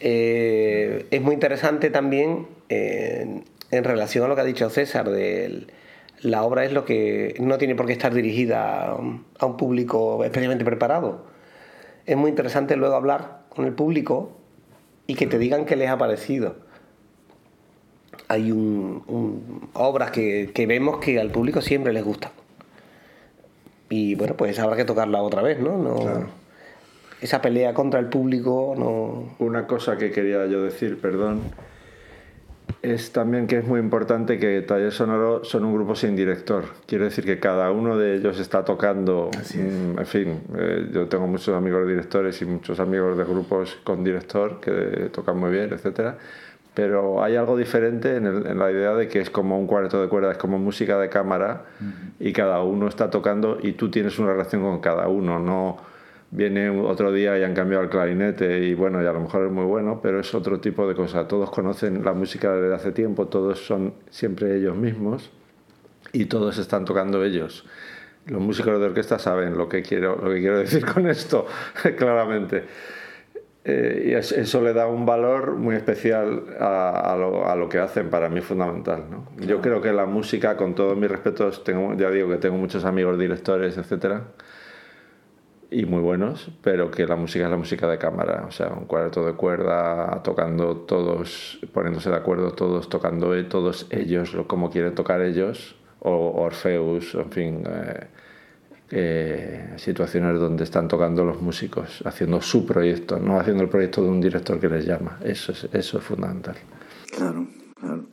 Eh, 0.00 1.06
es 1.10 1.22
muy 1.22 1.34
interesante 1.34 1.90
también 1.90 2.48
eh, 2.68 3.42
en 3.70 3.84
relación 3.84 4.24
a 4.24 4.28
lo 4.28 4.34
que 4.34 4.40
ha 4.40 4.44
dicho 4.44 4.68
César, 4.70 5.08
de 5.08 5.66
la 6.20 6.42
obra 6.42 6.64
es 6.64 6.72
lo 6.72 6.84
que 6.84 7.36
no 7.40 7.58
tiene 7.58 7.74
por 7.74 7.86
qué 7.86 7.92
estar 7.92 8.12
dirigida 8.12 8.96
a 9.38 9.46
un 9.46 9.56
público 9.56 10.24
especialmente 10.24 10.64
preparado. 10.64 11.26
Es 12.04 12.16
muy 12.16 12.30
interesante 12.30 12.76
luego 12.76 12.94
hablar 12.94 13.45
con 13.56 13.64
el 13.64 13.72
público 13.72 14.36
y 15.06 15.14
que 15.14 15.26
te 15.26 15.38
digan 15.38 15.64
qué 15.64 15.74
les 15.76 15.88
ha 15.88 15.96
parecido. 15.96 16.56
Hay 18.28 18.52
un, 18.52 19.70
obras 19.72 20.10
que, 20.10 20.66
vemos 20.68 20.98
que 20.98 21.18
al 21.18 21.30
público 21.30 21.62
siempre 21.62 21.92
les 21.92 22.04
gustan. 22.04 22.32
Y 23.88 24.14
bueno, 24.14 24.36
pues 24.36 24.58
habrá 24.58 24.76
que 24.76 24.84
tocarla 24.84 25.22
otra 25.22 25.42
vez, 25.42 25.58
¿no? 25.60 25.78
no 25.78 26.26
Esa 27.20 27.40
pelea 27.40 27.72
contra 27.72 28.00
el 28.00 28.06
público 28.06 28.74
no... 28.76 29.36
Una 29.44 29.66
cosa 29.66 29.96
que 29.96 30.10
quería 30.10 30.44
yo 30.46 30.62
decir, 30.62 31.00
perdón, 31.00 31.42
es 32.92 33.12
también 33.12 33.46
que 33.46 33.58
es 33.58 33.66
muy 33.66 33.80
importante 33.80 34.38
que 34.38 34.62
Taller 34.62 34.92
Sonoro 34.92 35.44
son 35.44 35.64
un 35.64 35.74
grupo 35.74 35.96
sin 35.96 36.14
director. 36.14 36.64
Quiere 36.86 37.04
decir 37.04 37.24
que 37.24 37.40
cada 37.40 37.70
uno 37.72 37.98
de 37.98 38.14
ellos 38.14 38.38
está 38.38 38.64
tocando. 38.64 39.30
Mm, 39.54 39.98
en 39.98 40.06
fin, 40.06 40.40
eh, 40.56 40.88
yo 40.92 41.08
tengo 41.08 41.26
muchos 41.26 41.54
amigos 41.56 41.86
directores 41.86 42.40
y 42.42 42.44
muchos 42.44 42.78
amigos 42.78 43.18
de 43.18 43.24
grupos 43.24 43.76
con 43.82 44.04
director 44.04 44.60
que 44.60 45.10
tocan 45.12 45.36
muy 45.38 45.50
bien, 45.50 45.72
etcétera. 45.72 46.16
Pero 46.74 47.24
hay 47.24 47.36
algo 47.36 47.56
diferente 47.56 48.16
en, 48.16 48.58
la 48.58 48.70
idea 48.70 48.94
de 48.94 49.08
que 49.08 49.20
es 49.20 49.30
como 49.30 49.58
un 49.58 49.66
cuarto 49.66 50.00
de 50.00 50.08
cuerda, 50.08 50.32
es 50.32 50.38
como 50.38 50.58
música 50.58 50.98
de 50.98 51.08
cámara 51.08 51.64
y 52.20 52.34
cada 52.34 52.62
uno 52.62 52.86
está 52.86 53.08
tocando 53.08 53.58
y 53.62 53.72
tú 53.72 53.90
tienes 53.90 54.18
una 54.18 54.32
relación 54.32 54.60
con 54.60 54.80
cada 54.80 55.08
uno, 55.08 55.38
no 55.38 55.78
viene 56.30 56.70
otro 56.70 57.12
día 57.12 57.38
y 57.38 57.42
han 57.42 57.54
cambiado 57.54 57.84
el 57.84 57.90
clarinete 57.90 58.64
y 58.64 58.74
bueno, 58.74 59.02
y 59.02 59.06
a 59.06 59.12
lo 59.12 59.20
mejor 59.20 59.46
es 59.46 59.52
muy 59.52 59.64
bueno, 59.64 60.00
pero 60.02 60.20
es 60.20 60.34
otro 60.34 60.60
tipo 60.60 60.86
de 60.88 60.94
cosa. 60.94 61.28
Todos 61.28 61.50
conocen 61.50 62.04
la 62.04 62.12
música 62.12 62.52
desde 62.54 62.74
hace 62.74 62.92
tiempo, 62.92 63.26
todos 63.28 63.64
son 63.64 63.94
siempre 64.10 64.56
ellos 64.56 64.76
mismos 64.76 65.30
y 66.12 66.26
todos 66.26 66.58
están 66.58 66.84
tocando 66.84 67.24
ellos. 67.24 67.66
Los 68.26 68.40
músicos 68.40 68.78
de 68.80 68.86
orquesta 68.86 69.18
saben 69.18 69.56
lo 69.56 69.68
que 69.68 69.82
quiero, 69.82 70.16
lo 70.16 70.30
que 70.30 70.40
quiero 70.40 70.58
decir 70.66 70.84
con 70.84 71.08
esto, 71.08 71.46
claramente. 71.96 72.64
Eh, 73.68 74.10
y 74.10 74.12
eso 74.14 74.62
le 74.62 74.72
da 74.72 74.86
un 74.86 75.04
valor 75.04 75.56
muy 75.56 75.74
especial 75.74 76.44
a, 76.60 77.16
lo, 77.18 77.48
a 77.48 77.56
lo, 77.56 77.68
que 77.68 77.78
hacen, 77.78 78.10
para 78.10 78.28
mí 78.28 78.40
fundamental. 78.40 79.04
¿no? 79.10 79.26
Yo 79.44 79.60
creo 79.60 79.80
que 79.80 79.92
la 79.92 80.06
música, 80.06 80.56
con 80.56 80.76
todos 80.76 80.96
mis 80.96 81.10
respetos, 81.10 81.64
tengo, 81.64 81.94
ya 81.94 82.08
digo 82.10 82.28
que 82.28 82.36
tengo 82.36 82.56
muchos 82.56 82.84
amigos 82.84 83.18
directores, 83.18 83.76
etcétera, 83.76 84.22
y 85.70 85.84
muy 85.84 86.00
buenos, 86.00 86.50
pero 86.62 86.90
que 86.90 87.06
la 87.06 87.16
música 87.16 87.44
es 87.44 87.50
la 87.50 87.56
música 87.56 87.88
de 87.88 87.98
cámara, 87.98 88.44
o 88.46 88.50
sea, 88.50 88.68
un 88.68 88.86
cuarto 88.86 89.24
de 89.26 89.32
cuerda, 89.32 90.22
tocando 90.22 90.76
todos, 90.76 91.58
poniéndose 91.72 92.10
de 92.10 92.16
acuerdo 92.16 92.52
todos, 92.52 92.88
tocando 92.88 93.34
e, 93.34 93.44
todos 93.44 93.86
ellos 93.90 94.36
como 94.46 94.70
quieren 94.70 94.94
tocar 94.94 95.20
ellos, 95.22 95.76
o 96.00 96.42
Orfeus, 96.42 97.14
en 97.14 97.30
fin, 97.32 97.64
eh, 97.68 98.06
eh, 98.90 99.74
situaciones 99.76 100.38
donde 100.38 100.62
están 100.62 100.86
tocando 100.86 101.24
los 101.24 101.42
músicos, 101.42 102.02
haciendo 102.04 102.40
su 102.40 102.64
proyecto, 102.64 103.18
no 103.18 103.40
haciendo 103.40 103.64
el 103.64 103.68
proyecto 103.68 104.02
de 104.02 104.08
un 104.08 104.20
director 104.20 104.60
que 104.60 104.68
les 104.68 104.86
llama, 104.86 105.18
eso 105.24 105.52
es, 105.52 105.68
eso 105.72 105.98
es 105.98 106.04
fundamental. 106.04 106.56
Claro, 107.10 107.48
claro. 107.74 108.04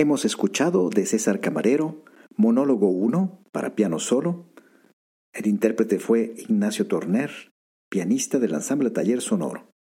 Hemos 0.00 0.24
escuchado 0.24 0.90
de 0.90 1.04
César 1.06 1.40
Camarero, 1.40 2.04
Monólogo 2.36 2.88
1 2.88 3.42
para 3.50 3.74
piano 3.74 3.98
solo. 3.98 4.46
El 5.32 5.48
intérprete 5.48 5.98
fue 5.98 6.34
Ignacio 6.36 6.86
Torner, 6.86 7.32
pianista 7.90 8.38
del 8.38 8.54
ensamble 8.54 8.90
Taller 8.90 9.20
Sonoro. 9.20 9.72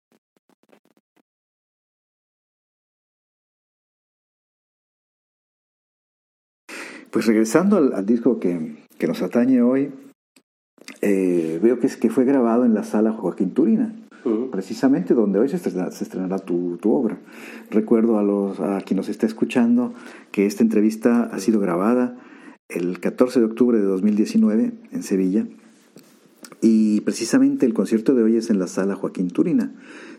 Pues 7.12 7.28
regresando 7.28 7.78
al, 7.78 8.04
disco 8.08 8.40
que, 8.40 8.76
nos 9.08 9.22
atañe 9.22 9.62
hoy, 9.62 9.94
eh, 11.02 11.60
veo 11.62 11.80
que, 11.80 11.86
es, 11.86 11.96
que 11.96 12.10
fue 12.10 12.26
grabado 12.26 12.66
en 12.66 12.74
la 12.74 12.84
sala 12.84 13.12
Joaquín 13.12 13.54
Turina, 13.54 13.94
precisamente 14.52 15.14
donde 15.14 15.40
hoy 15.40 15.50
se 15.50 15.58
estrenará, 15.58 16.40
tu, 16.40 16.78
obra. 16.86 17.20
Recuerdo 17.72 18.18
a, 18.18 18.24
los, 18.24 18.60
a 18.60 18.82
quien 18.82 18.98
nos 18.98 19.10
está 19.10 19.26
escuchando 19.26 19.94
que 20.32 20.46
esta 20.46 20.64
entrevista 20.64 21.24
ha 21.32 21.40
sido 21.40 21.60
grabada 21.60 22.18
el 22.70 23.00
14 23.00 23.40
de 23.40 23.46
octubre 23.46 23.78
de 23.78 23.86
2019 23.86 24.72
en 24.92 25.04
Sevilla 25.04 25.46
y 26.62 27.02
precisamente 27.02 27.66
el 27.66 27.74
concierto 27.74 28.14
de 28.14 28.24
hoy 28.24 28.38
es 28.38 28.50
en 28.50 28.60
la 28.60 28.68
sala 28.68 28.96
Joaquín 28.96 29.30
Turina, 29.30 29.74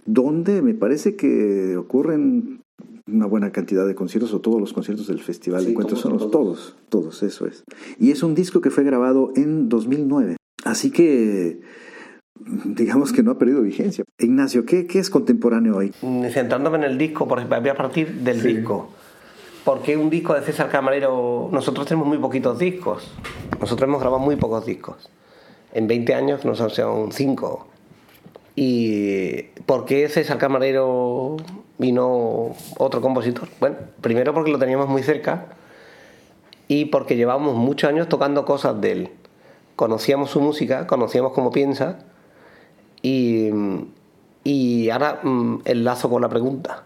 donde 0.07 0.62
me 0.62 0.75
parece 0.75 1.16
que 1.16 1.77
ocurren 1.77 2.61
una 3.07 3.27
buena 3.27 3.51
cantidad 3.53 3.87
de 3.87 3.94
conciertos 3.94 4.33
o 4.35 4.40
todos 4.40 4.61
los 4.61 4.73
conciertos 4.73 5.07
del 5.09 5.21
Festival 5.21 5.64
de 5.64 5.71
Encuentros 5.71 6.01
son 6.01 6.18
todos, 6.18 6.31
todos, 6.31 6.77
todos, 6.88 7.23
eso 7.23 7.47
es. 7.47 7.64
Y 7.99 8.11
es 8.11 8.23
un 8.23 8.35
disco 8.35 8.61
que 8.61 8.71
fue 8.71 8.85
grabado 8.85 9.33
en 9.35 9.68
2009. 9.68 10.37
Así 10.64 10.90
que 10.90 11.61
digamos 12.40 13.12
que 13.12 13.22
no 13.22 13.33
ha 13.33 13.38
perdido 13.38 13.62
vigencia. 13.62 14.05
Ignacio, 14.18 14.64
¿qué, 14.64 14.87
qué 14.87 14.98
es 14.98 15.11
contemporáneo 15.11 15.77
hoy? 15.77 15.92
Centrándome 16.31 16.79
en 16.79 16.85
el 16.85 16.98
disco, 16.98 17.27
voy 17.27 17.68
a 17.68 17.74
partir 17.74 18.12
del 18.20 18.42
disco. 18.42 18.90
Porque 19.64 19.96
un 19.96 20.09
disco 20.09 20.35
de 20.35 20.42
César 20.42 20.70
Camarero, 20.70 21.51
nosotros 21.53 21.87
tenemos 21.87 22.09
muy 22.09 22.18
poquitos 22.18 22.59
discos. 22.59 23.12
Nosotros 23.61 23.88
hemos 23.88 24.01
grabado 24.01 24.22
muy 24.22 24.37
pocos 24.37 24.64
discos. 24.64 25.11
En 25.72 25.87
20 25.87 26.14
años 26.14 26.44
nos 26.44 26.61
han 26.61 26.70
sido 26.70 27.09
5. 27.11 27.66
¿Y 28.57 29.42
por 29.66 29.85
qué 29.85 30.09
César 30.09 30.38
Camarero 30.38 31.37
vino 31.77 32.55
otro 32.79 33.01
compositor? 33.01 33.48
Bueno, 33.61 33.77
primero 34.01 34.33
porque 34.33 34.51
lo 34.51 34.59
teníamos 34.59 34.88
muy 34.88 35.03
cerca 35.03 35.46
y 36.66 36.87
porque 36.87 37.16
llevábamos 37.16 37.55
muchos 37.55 37.90
años 37.90 38.09
tocando 38.09 38.44
cosas 38.44 38.81
de 38.81 38.92
él. 38.92 39.11
Conocíamos 39.77 40.31
su 40.31 40.40
música, 40.40 40.87
conocíamos 40.87 41.33
cómo 41.33 41.53
piensa 41.53 42.08
y, 43.03 43.51
y 44.45 44.91
ahora 44.91 45.21
mm, 45.23 45.63
enlazo 45.65 46.11
con 46.11 46.23
la 46.23 46.29
pregunta. 46.29 46.85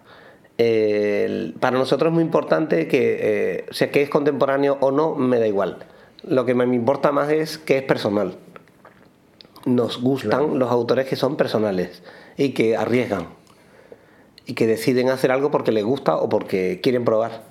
para 1.60 1.78
nosotros 1.78 2.10
es 2.10 2.14
muy 2.14 2.22
importante 2.22 2.86
que, 2.88 3.18
eh, 3.20 3.64
sea, 3.70 3.90
que 3.90 4.02
es 4.02 4.10
contemporáneo 4.10 4.78
o 4.80 4.90
no, 4.90 5.14
me 5.14 5.38
da 5.38 5.46
igual. 5.46 5.78
Lo 6.22 6.44
que 6.44 6.54
me 6.54 6.64
importa 6.64 7.10
más 7.10 7.30
es 7.30 7.58
que 7.58 7.78
es 7.78 7.82
personal. 7.82 8.36
Nos 9.64 10.00
gustan 10.00 10.58
los 10.58 10.70
autores 10.70 11.06
que 11.06 11.16
son 11.16 11.36
personales 11.36 12.02
y 12.36 12.50
que 12.50 12.76
arriesgan 12.76 13.28
y 14.46 14.54
que 14.54 14.66
deciden 14.66 15.08
hacer 15.08 15.30
algo 15.30 15.50
porque 15.50 15.72
les 15.72 15.84
gusta 15.84 16.16
o 16.16 16.28
porque 16.28 16.80
quieren 16.82 17.04
probar. 17.04 17.42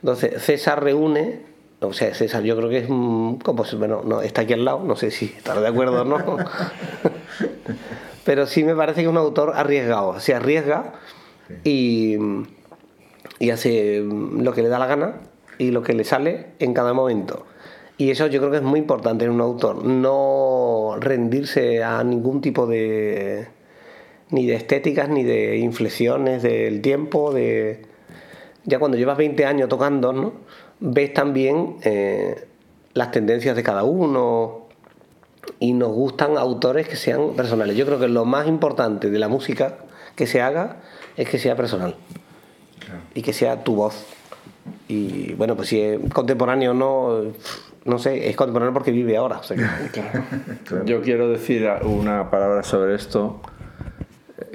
Entonces, 0.00 0.42
César 0.42 0.82
reúne, 0.82 1.40
o 1.80 1.92
sea, 1.92 2.14
César 2.14 2.42
yo 2.42 2.56
creo 2.56 2.68
que 2.68 2.78
es 2.78 2.88
un 2.88 3.38
bueno, 3.78 4.02
no, 4.04 4.22
está 4.22 4.42
aquí 4.42 4.52
al 4.52 4.64
lado, 4.64 4.82
no 4.84 4.96
sé 4.96 5.10
si 5.10 5.26
estará 5.26 5.60
de 5.60 5.68
acuerdo 5.68 6.02
o 6.02 6.04
no, 6.04 6.18
pero 8.24 8.46
sí 8.46 8.64
me 8.64 8.74
parece 8.74 9.00
que 9.00 9.06
es 9.06 9.10
un 9.10 9.16
autor 9.16 9.52
arriesgado, 9.54 10.18
se 10.18 10.34
arriesga 10.34 10.94
y, 11.64 12.16
y 13.38 13.50
hace 13.50 14.00
lo 14.00 14.52
que 14.52 14.62
le 14.62 14.68
da 14.68 14.78
la 14.78 14.86
gana 14.86 15.20
y 15.58 15.70
lo 15.70 15.82
que 15.82 15.94
le 15.94 16.04
sale 16.04 16.48
en 16.58 16.74
cada 16.74 16.92
momento. 16.92 17.46
Y 17.96 18.10
eso 18.10 18.28
yo 18.28 18.38
creo 18.38 18.52
que 18.52 18.58
es 18.58 18.62
muy 18.62 18.78
importante 18.78 19.24
en 19.24 19.32
un 19.32 19.40
autor, 19.40 19.84
no 19.84 20.96
rendirse 21.00 21.82
a 21.82 22.04
ningún 22.04 22.40
tipo 22.40 22.66
de 22.66 23.48
ni 24.30 24.46
de 24.46 24.54
estéticas, 24.54 25.08
ni 25.08 25.24
de 25.24 25.56
inflexiones 25.56 26.42
del 26.42 26.80
tiempo, 26.80 27.32
de 27.32 27.82
ya 28.64 28.78
cuando 28.78 28.98
llevas 28.98 29.16
20 29.16 29.44
años 29.46 29.68
tocando, 29.68 30.12
¿no? 30.12 30.34
Ves 30.80 31.12
también 31.12 31.76
eh, 31.82 32.46
las 32.94 33.10
tendencias 33.10 33.56
de 33.56 33.62
cada 33.62 33.84
uno 33.84 34.66
y 35.58 35.72
nos 35.72 35.90
gustan 35.90 36.36
autores 36.36 36.88
que 36.88 36.96
sean 36.96 37.34
personales. 37.34 37.76
Yo 37.76 37.86
creo 37.86 37.98
que 37.98 38.08
lo 38.08 38.24
más 38.24 38.46
importante 38.46 39.10
de 39.10 39.18
la 39.18 39.28
música 39.28 39.76
que 40.14 40.26
se 40.26 40.40
haga 40.40 40.78
es 41.16 41.28
que 41.28 41.38
sea 41.38 41.56
personal 41.56 41.96
y 43.14 43.22
que 43.22 43.32
sea 43.32 43.64
tu 43.64 43.74
voz. 43.74 44.06
Y 44.88 45.32
bueno, 45.34 45.56
pues 45.56 45.68
si 45.68 45.80
es 45.80 45.98
contemporáneo 46.12 46.72
o 46.72 46.74
no, 46.74 47.32
no 47.84 47.98
sé, 47.98 48.28
es 48.28 48.36
contemporáneo 48.36 48.74
porque 48.74 48.90
vive 48.90 49.16
ahora. 49.16 49.40
Yo 50.84 51.02
quiero 51.02 51.28
decir 51.28 51.68
una 51.82 52.30
palabra 52.30 52.62
sobre 52.62 52.94
esto 52.94 53.40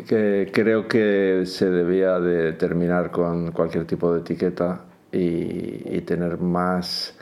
que 0.08 0.50
creo 0.54 0.88
que 0.88 1.44
se 1.46 1.70
debía 1.70 2.20
de 2.20 2.54
terminar 2.54 3.12
con 3.12 3.52
cualquier 3.52 3.86
tipo 3.86 4.14
de 4.14 4.22
etiqueta 4.22 4.82
y, 5.14 6.02
tener 6.02 6.40
más, 6.40 7.16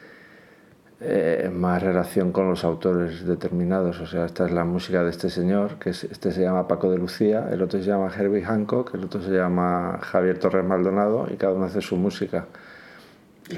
eh, 1.02 1.52
más 1.54 1.84
relación 1.84 2.32
con 2.32 2.50
los 2.50 2.64
autores 2.64 3.26
determinados. 3.26 4.00
O 4.00 4.08
sea, 4.08 4.26
esta 4.26 4.46
es 4.46 4.52
la 4.52 4.64
música 4.64 5.04
de 5.04 5.10
este 5.10 5.30
señor, 5.30 5.78
que 5.78 5.90
este 5.90 6.32
se 6.32 6.42
llama 6.42 6.68
Paco 6.68 6.90
de 6.90 6.98
Lucía, 6.98 7.50
el 7.52 7.62
otro 7.62 7.80
se 7.80 7.86
llama 7.86 8.10
Herbie 8.16 8.44
Hancock, 8.44 8.96
el 8.96 9.04
otro 9.04 9.22
se 9.22 9.32
llama 9.32 10.00
Javier 10.02 10.40
Torres 10.40 10.66
Maldonado 10.66 11.28
y 11.32 11.36
cada 11.36 11.54
uno 11.54 11.66
hace 11.66 11.82
su 11.82 11.98
música. 11.98 12.46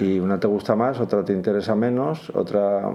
Y 0.01 0.19
una 0.19 0.39
te 0.39 0.47
gusta 0.47 0.75
más, 0.75 0.99
otra 0.99 1.23
te 1.23 1.33
interesa 1.33 1.75
menos, 1.75 2.31
otra 2.31 2.89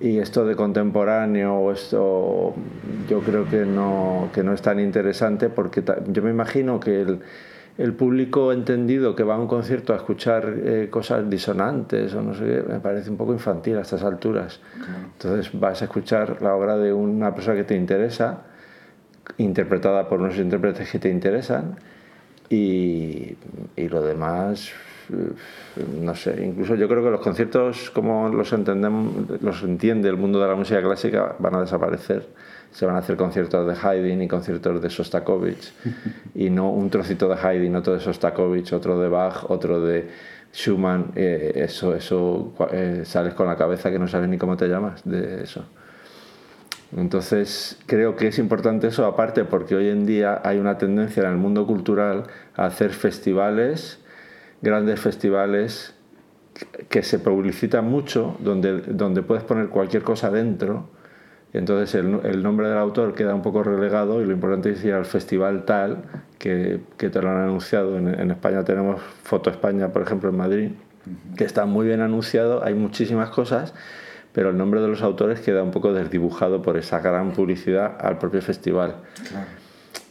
y 0.00 0.18
esto 0.18 0.46
de 0.46 0.56
contemporáneo, 0.56 1.70
esto 1.70 2.54
yo 3.06 3.20
creo 3.20 3.46
que 3.46 3.66
no, 3.66 4.30
que 4.32 4.42
no 4.42 4.54
es 4.54 4.62
tan 4.62 4.80
interesante 4.80 5.50
porque 5.50 5.84
yo 6.08 6.22
me 6.22 6.30
imagino 6.30 6.80
que 6.80 7.02
el, 7.02 7.20
el 7.80 7.94
público 7.94 8.52
entendido 8.52 9.16
que 9.16 9.22
va 9.22 9.36
a 9.36 9.38
un 9.38 9.46
concierto 9.46 9.94
a 9.94 9.96
escuchar 9.96 10.54
eh, 10.54 10.88
cosas 10.90 11.28
disonantes 11.30 12.12
o 12.14 12.20
no 12.20 12.34
sé 12.34 12.44
qué, 12.44 12.62
me 12.74 12.78
parece 12.78 13.08
un 13.08 13.16
poco 13.16 13.32
infantil 13.32 13.78
a 13.78 13.80
estas 13.80 14.04
alturas. 14.04 14.60
Entonces 15.14 15.58
vas 15.58 15.80
a 15.80 15.86
escuchar 15.86 16.42
la 16.42 16.54
obra 16.54 16.76
de 16.76 16.92
una 16.92 17.34
persona 17.34 17.56
que 17.56 17.64
te 17.64 17.74
interesa, 17.74 18.42
interpretada 19.38 20.06
por 20.06 20.20
unos 20.20 20.36
intérpretes 20.36 20.90
que 20.90 20.98
te 20.98 21.08
interesan, 21.08 21.76
y, 22.50 23.34
y 23.76 23.88
lo 23.88 24.02
demás 24.02 24.72
no 26.00 26.14
sé, 26.14 26.44
incluso 26.44 26.74
yo 26.74 26.86
creo 26.86 27.02
que 27.02 27.10
los 27.10 27.20
conciertos 27.20 27.90
como 27.90 28.28
los 28.28 28.52
entendemos, 28.52 29.40
los 29.40 29.62
entiende 29.62 30.08
el 30.08 30.16
mundo 30.16 30.40
de 30.40 30.48
la 30.48 30.54
música 30.54 30.80
clásica 30.82 31.36
van 31.38 31.54
a 31.56 31.60
desaparecer. 31.60 32.28
Se 32.72 32.86
van 32.86 32.96
a 32.96 32.98
hacer 32.98 33.16
conciertos 33.16 33.66
de 33.66 33.74
Haydn 33.74 34.22
y 34.22 34.28
conciertos 34.28 34.80
de 34.80 34.90
Sostakovich 34.90 35.72
y 36.34 36.50
no 36.50 36.70
un 36.70 36.88
trocito 36.88 37.28
de 37.28 37.34
Haydn, 37.34 37.76
otro 37.76 37.94
de 37.94 38.00
Sostakovich, 38.00 38.72
otro 38.72 39.00
de 39.00 39.08
Bach, 39.08 39.50
otro 39.50 39.80
de 39.80 40.08
Schumann. 40.52 41.12
Eh, 41.16 41.52
eso, 41.56 41.94
eso 41.94 42.54
eh, 42.70 43.02
sales 43.04 43.34
con 43.34 43.46
la 43.46 43.56
cabeza 43.56 43.90
que 43.90 43.98
no 43.98 44.06
sabes 44.08 44.28
ni 44.28 44.38
cómo 44.38 44.56
te 44.56 44.68
llamas 44.68 45.02
de 45.04 45.42
eso. 45.42 45.64
Entonces, 46.96 47.78
creo 47.86 48.16
que 48.16 48.28
es 48.28 48.38
importante 48.38 48.88
eso, 48.88 49.06
aparte 49.06 49.44
porque 49.44 49.76
hoy 49.76 49.88
en 49.88 50.06
día 50.06 50.40
hay 50.44 50.58
una 50.58 50.78
tendencia 50.78 51.22
en 51.22 51.30
el 51.30 51.36
mundo 51.36 51.66
cultural 51.66 52.24
a 52.56 52.66
hacer 52.66 52.90
festivales 52.90 54.00
grandes 54.62 55.00
festivales 55.00 55.94
que 56.88 57.02
se 57.02 57.18
publicitan 57.18 57.86
mucho, 57.86 58.36
donde, 58.40 58.80
donde 58.80 59.22
puedes 59.22 59.44
poner 59.44 59.68
cualquier 59.68 60.02
cosa 60.02 60.30
dentro, 60.30 60.90
entonces 61.52 61.94
el, 61.96 62.20
el, 62.24 62.42
nombre 62.42 62.68
del 62.68 62.78
autor 62.78 63.14
queda 63.14 63.34
un 63.34 63.42
poco 63.42 63.62
relegado 63.62 64.22
y 64.22 64.26
lo 64.26 64.32
importante 64.32 64.70
es 64.70 64.84
ir 64.84 64.94
al 64.94 65.04
festival 65.04 65.64
tal 65.64 65.98
que, 66.38 66.80
que 66.96 67.10
te 67.10 67.20
lo 67.20 67.30
han 67.30 67.38
anunciado. 67.38 67.98
En, 67.98 68.08
en, 68.08 68.30
España 68.30 68.64
tenemos 68.64 69.00
Foto 69.24 69.50
España, 69.50 69.88
por 69.88 70.02
ejemplo, 70.02 70.30
en 70.30 70.36
Madrid, 70.36 70.70
que 71.36 71.44
está 71.44 71.66
muy 71.66 71.86
bien 71.86 72.00
anunciado, 72.00 72.62
hay 72.64 72.74
muchísimas 72.74 73.30
cosas, 73.30 73.74
pero 74.32 74.50
el 74.50 74.58
nombre 74.58 74.80
de 74.80 74.86
los 74.86 75.02
autores 75.02 75.40
queda 75.40 75.62
un 75.64 75.72
poco 75.72 75.92
desdibujado 75.92 76.62
por 76.62 76.76
esa 76.76 77.00
gran 77.00 77.32
publicidad 77.32 77.96
al 78.00 78.18
propio 78.18 78.42
festival. 78.42 78.96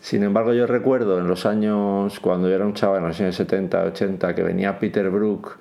Sin 0.01 0.23
embargo, 0.23 0.53
yo 0.53 0.67
recuerdo 0.67 1.19
en 1.19 1.27
los 1.27 1.45
años, 1.45 2.19
cuando 2.19 2.49
yo 2.49 2.55
era 2.55 2.65
un 2.65 2.73
chaval, 2.73 3.01
en 3.01 3.07
los 3.07 3.19
años 3.21 3.35
70, 3.35 3.83
80, 3.83 4.35
que 4.35 4.43
venía 4.43 4.77
Peter 4.77 5.09
Brook 5.09 5.57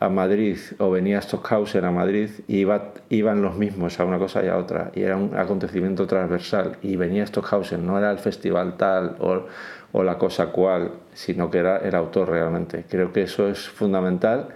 a 0.00 0.08
Madrid 0.08 0.58
o 0.78 0.90
venía 0.90 1.20
Stockhausen 1.20 1.84
a 1.84 1.90
Madrid 1.90 2.30
iba, 2.48 2.94
iban 3.10 3.42
los 3.42 3.56
mismos 3.56 4.00
a 4.00 4.04
una 4.06 4.18
cosa 4.18 4.42
y 4.42 4.48
a 4.48 4.56
otra 4.56 4.90
y 4.94 5.02
era 5.02 5.16
un 5.16 5.36
acontecimiento 5.36 6.06
transversal 6.06 6.78
y 6.80 6.96
venía 6.96 7.26
Stockhausen, 7.26 7.86
no 7.86 7.98
era 7.98 8.10
el 8.10 8.18
festival 8.18 8.78
tal 8.78 9.16
o, 9.20 9.44
o 9.92 10.02
la 10.02 10.16
cosa 10.16 10.46
cual, 10.46 10.92
sino 11.12 11.50
que 11.50 11.58
era 11.58 11.78
el 11.78 11.94
autor 11.94 12.30
realmente. 12.30 12.84
Creo 12.88 13.12
que 13.12 13.22
eso 13.22 13.48
es 13.48 13.68
fundamental 13.68 14.48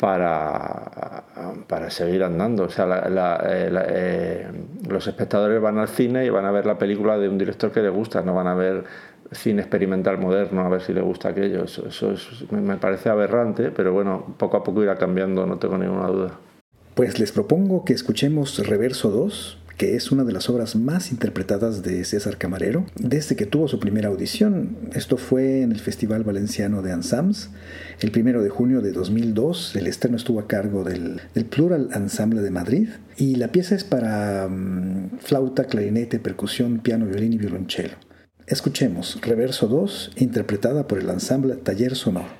para, 0.00 1.22
para 1.66 1.90
seguir 1.90 2.24
andando. 2.24 2.64
O 2.64 2.70
sea, 2.70 3.04
eh, 3.44 3.70
eh, 3.88 4.50
los 4.88 5.06
espectadores 5.06 5.60
van 5.60 5.78
al 5.78 5.88
cine 5.88 6.24
y 6.24 6.30
van 6.30 6.46
a 6.46 6.50
ver 6.50 6.64
la 6.64 6.78
película 6.78 7.18
de 7.18 7.28
un 7.28 7.36
director 7.36 7.70
que 7.70 7.82
les 7.82 7.92
gusta, 7.92 8.22
no 8.22 8.34
van 8.34 8.46
a 8.46 8.54
ver 8.54 8.84
cine 9.32 9.62
experimental 9.62 10.18
moderno, 10.18 10.62
a 10.62 10.68
ver 10.68 10.82
si 10.82 10.92
le 10.92 11.00
gusta 11.00 11.28
aquello. 11.30 11.64
Eso, 11.64 11.86
eso 11.88 12.14
me 12.50 12.76
parece 12.76 13.08
aberrante, 13.08 13.70
pero 13.70 13.92
bueno, 13.92 14.34
poco 14.38 14.56
a 14.56 14.64
poco 14.64 14.82
irá 14.82 14.96
cambiando, 14.96 15.46
no 15.46 15.58
tengo 15.58 15.78
ninguna 15.78 16.06
duda. 16.08 16.38
Pues 16.94 17.18
les 17.18 17.32
propongo 17.32 17.84
que 17.84 17.92
escuchemos 17.92 18.58
Reverso 18.66 19.10
2, 19.10 19.58
que 19.80 19.96
es 19.96 20.12
una 20.12 20.24
de 20.24 20.32
las 20.34 20.50
obras 20.50 20.76
más 20.76 21.10
interpretadas 21.10 21.82
de 21.82 22.04
César 22.04 22.36
Camarero 22.36 22.84
desde 22.96 23.34
que 23.34 23.46
tuvo 23.46 23.66
su 23.66 23.80
primera 23.80 24.08
audición. 24.10 24.76
Esto 24.92 25.16
fue 25.16 25.62
en 25.62 25.72
el 25.72 25.78
Festival 25.80 26.22
Valenciano 26.22 26.82
de 26.82 26.92
Ensembles, 26.92 27.48
el 28.00 28.10
primero 28.10 28.42
de 28.42 28.50
junio 28.50 28.82
de 28.82 28.92
2002. 28.92 29.76
El 29.76 29.86
estreno 29.86 30.18
estuvo 30.18 30.38
a 30.38 30.46
cargo 30.46 30.84
del, 30.84 31.22
Plural 31.48 31.88
Ensemble 31.94 32.42
de 32.42 32.50
Madrid 32.50 32.88
y 33.16 33.36
la 33.36 33.48
pieza 33.48 33.74
es 33.74 33.84
para 33.84 34.46
mm, 34.46 35.20
flauta, 35.20 35.64
clarinete, 35.64 36.18
percusión, 36.18 36.80
piano, 36.80 37.06
violín 37.06 37.32
y 37.32 37.38
violonchelo. 37.38 38.09
Escuchemos 38.50 39.16
Reverso 39.20 39.68
2, 39.68 40.10
interpretada 40.16 40.88
por 40.88 40.98
el 40.98 41.08
ensamble 41.08 41.54
Taller 41.54 41.94
Sonoro. 41.94 42.39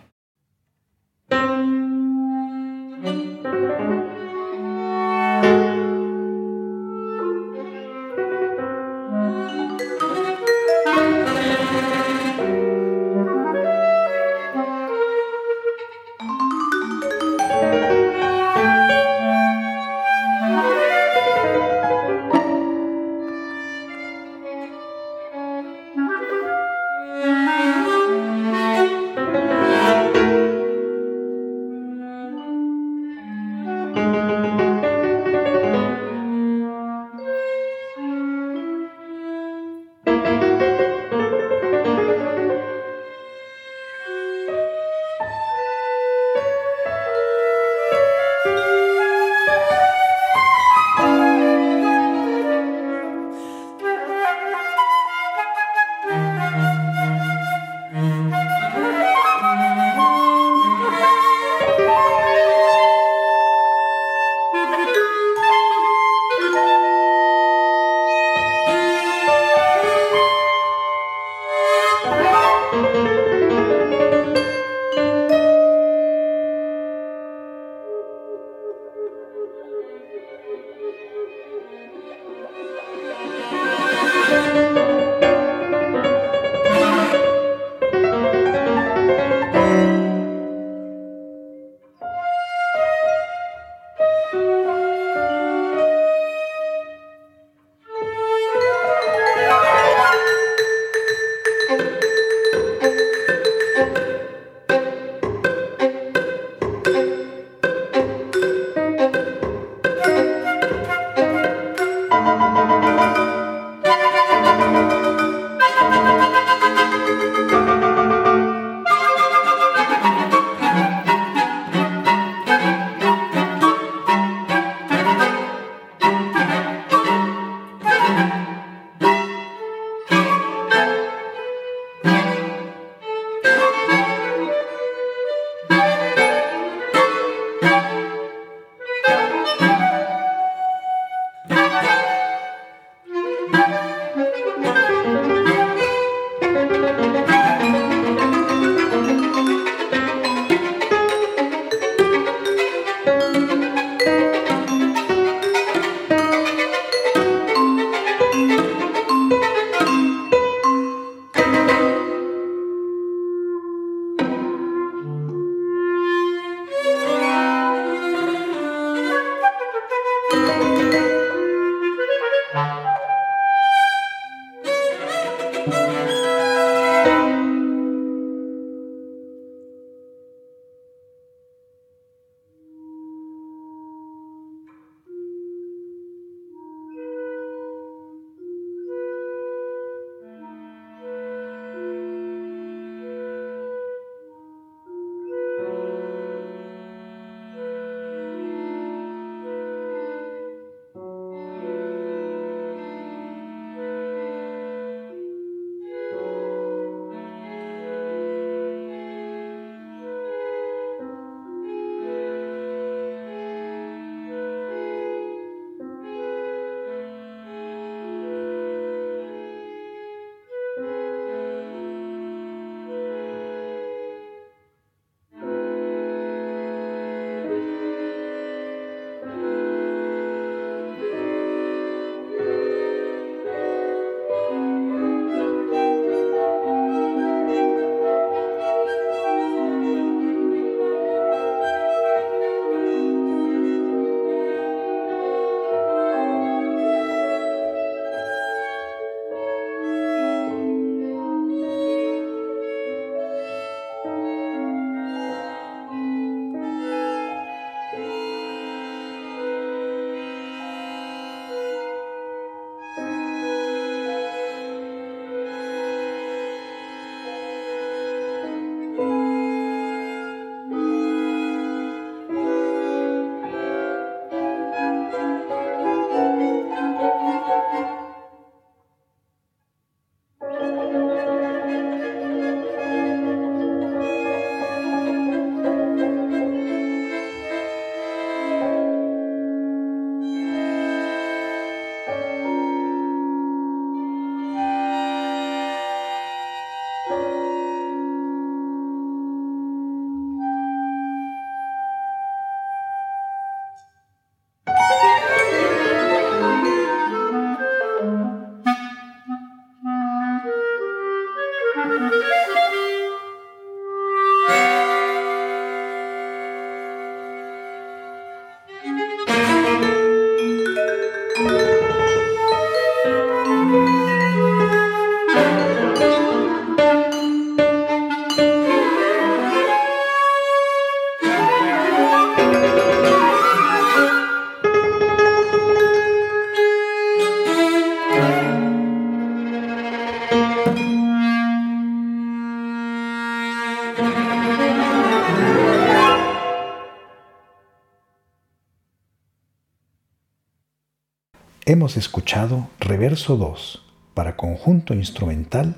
Hemos 351.70 351.96
escuchado 351.96 352.68
Reverso 352.80 353.36
2 353.36 353.84
para 354.12 354.34
conjunto 354.34 354.92
instrumental 354.92 355.76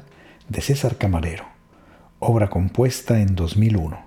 de 0.49 0.63
César 0.63 0.97
Camarero, 0.97 1.45
obra 2.19 2.49
compuesta 2.49 3.21
en 3.21 3.35
2001. 3.35 4.01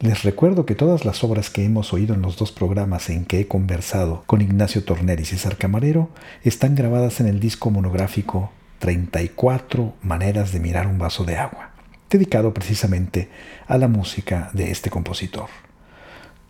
Les 0.00 0.22
recuerdo 0.22 0.64
que 0.64 0.74
todas 0.74 1.04
las 1.04 1.22
obras 1.22 1.50
que 1.50 1.66
hemos 1.66 1.92
oído 1.92 2.14
en 2.14 2.22
los 2.22 2.38
dos 2.38 2.50
programas 2.50 3.10
en 3.10 3.26
que 3.26 3.40
he 3.40 3.46
conversado 3.46 4.24
con 4.24 4.40
Ignacio 4.40 4.84
Torner 4.84 5.20
y 5.20 5.26
César 5.26 5.58
Camarero 5.58 6.08
están 6.44 6.74
grabadas 6.74 7.20
en 7.20 7.26
el 7.26 7.40
disco 7.40 7.70
monográfico 7.70 8.50
34 8.78 9.96
Maneras 10.00 10.50
de 10.50 10.60
Mirar 10.60 10.86
un 10.86 10.96
Vaso 10.96 11.24
de 11.24 11.36
Agua, 11.36 11.72
dedicado 12.08 12.54
precisamente 12.54 13.28
a 13.66 13.76
la 13.76 13.88
música 13.88 14.48
de 14.54 14.70
este 14.70 14.88
compositor. 14.88 15.50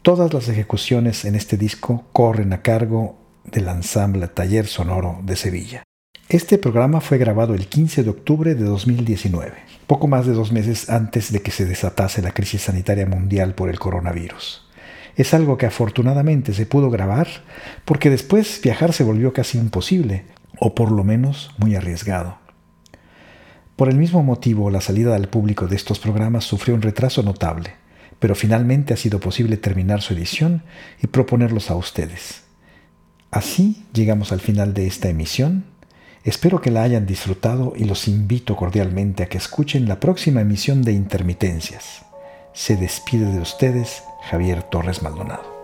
Todas 0.03 0.33
las 0.33 0.49
ejecuciones 0.49 1.25
en 1.25 1.35
este 1.35 1.57
disco 1.57 2.05
corren 2.13 2.53
a 2.53 2.63
cargo 2.63 3.26
del 3.51 3.69
ensamble 3.69 4.29
Taller 4.29 4.67
Sonoro 4.67 5.21
de 5.23 5.37
Sevilla. 5.37 5.83
Este 6.29 6.59
programa 6.59 7.01
fue 7.01 7.19
grabado 7.19 7.55
el 7.55 7.69
15 7.69 8.03
de 8.03 8.11
octubre 8.11 8.55
de 8.55 8.65
2019, 8.65 9.53
poco 9.87 10.09
más 10.09 10.27
de 10.27 10.33
dos 10.33 10.51
meses 10.51 10.91
antes 10.91 11.31
de 11.31 11.41
que 11.41 11.53
se 11.53 11.67
desatase 11.67 12.21
la 12.21 12.33
crisis 12.33 12.63
sanitaria 12.63 13.07
mundial 13.07 13.55
por 13.55 13.71
el 13.71 13.79
coronavirus. 13.79 14.67
Es 15.15 15.35
algo 15.35 15.57
que 15.57 15.67
afortunadamente 15.67 16.53
se 16.53 16.67
pudo 16.67 16.91
grabar 16.91 17.29
porque 17.85 18.11
después 18.11 18.61
viajar 18.63 18.93
se 18.93 19.05
volvió 19.05 19.33
casi 19.33 19.59
imposible, 19.59 20.25
o 20.59 20.75
por 20.75 20.91
lo 20.91 21.05
menos 21.05 21.55
muy 21.59 21.77
arriesgado. 21.77 22.39
Por 23.77 23.89
el 23.89 23.97
mismo 23.97 24.23
motivo, 24.23 24.71
la 24.71 24.81
salida 24.81 25.15
al 25.15 25.29
público 25.29 25.69
de 25.69 25.77
estos 25.77 25.99
programas 25.99 26.45
sufrió 26.45 26.75
un 26.75 26.83
retraso 26.83 27.23
notable, 27.23 27.75
pero 28.19 28.35
finalmente 28.35 28.95
ha 28.95 28.97
sido 28.97 29.21
posible 29.21 29.59
terminar 29.59 30.01
su 30.01 30.15
edición 30.15 30.63
y 31.03 31.07
proponerlos 31.07 31.71
a 31.71 31.77
ustedes. 31.77 32.46
Así 33.31 33.85
llegamos 33.93 34.33
al 34.33 34.41
final 34.41 34.75
de 34.75 34.87
esta 34.87 35.09
emisión. 35.09 35.65
Espero 36.25 36.61
que 36.61 36.71
la 36.71 36.83
hayan 36.83 37.07
disfrutado 37.07 37.73
y 37.77 37.85
los 37.85 38.09
invito 38.09 38.57
cordialmente 38.57 39.23
a 39.23 39.27
que 39.27 39.39
escuchen 39.39 39.89
la 39.89 40.01
próxima 40.01 40.41
emisión 40.41 40.83
de 40.83 40.93
Intermitencias. 40.93 42.03
Se 42.53 42.77
despide 42.77 43.27
de 43.27 43.41
ustedes 43.41 44.03
Javier 44.31 44.63
Torres 44.63 45.03
Maldonado. 45.03 45.55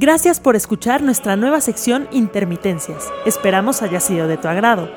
Gracias 0.00 0.38
por 0.38 0.54
escuchar 0.54 1.02
nuestra 1.02 1.34
nueva 1.34 1.60
sección 1.60 2.08
Intermitencias. 2.12 3.12
Esperamos 3.26 3.82
haya 3.82 3.98
sido 3.98 4.28
de 4.28 4.36
tu 4.36 4.46
agrado. 4.46 4.88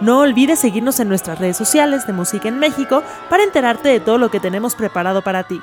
No 0.00 0.20
olvides 0.20 0.58
seguirnos 0.58 1.00
en 1.00 1.08
nuestras 1.08 1.38
redes 1.38 1.56
sociales 1.56 2.06
de 2.06 2.12
Música 2.12 2.48
en 2.48 2.58
México 2.58 3.02
para 3.30 3.44
enterarte 3.44 3.88
de 3.88 3.98
todo 3.98 4.18
lo 4.18 4.30
que 4.30 4.40
tenemos 4.40 4.74
preparado 4.74 5.22
para 5.22 5.44
ti. 5.44 5.62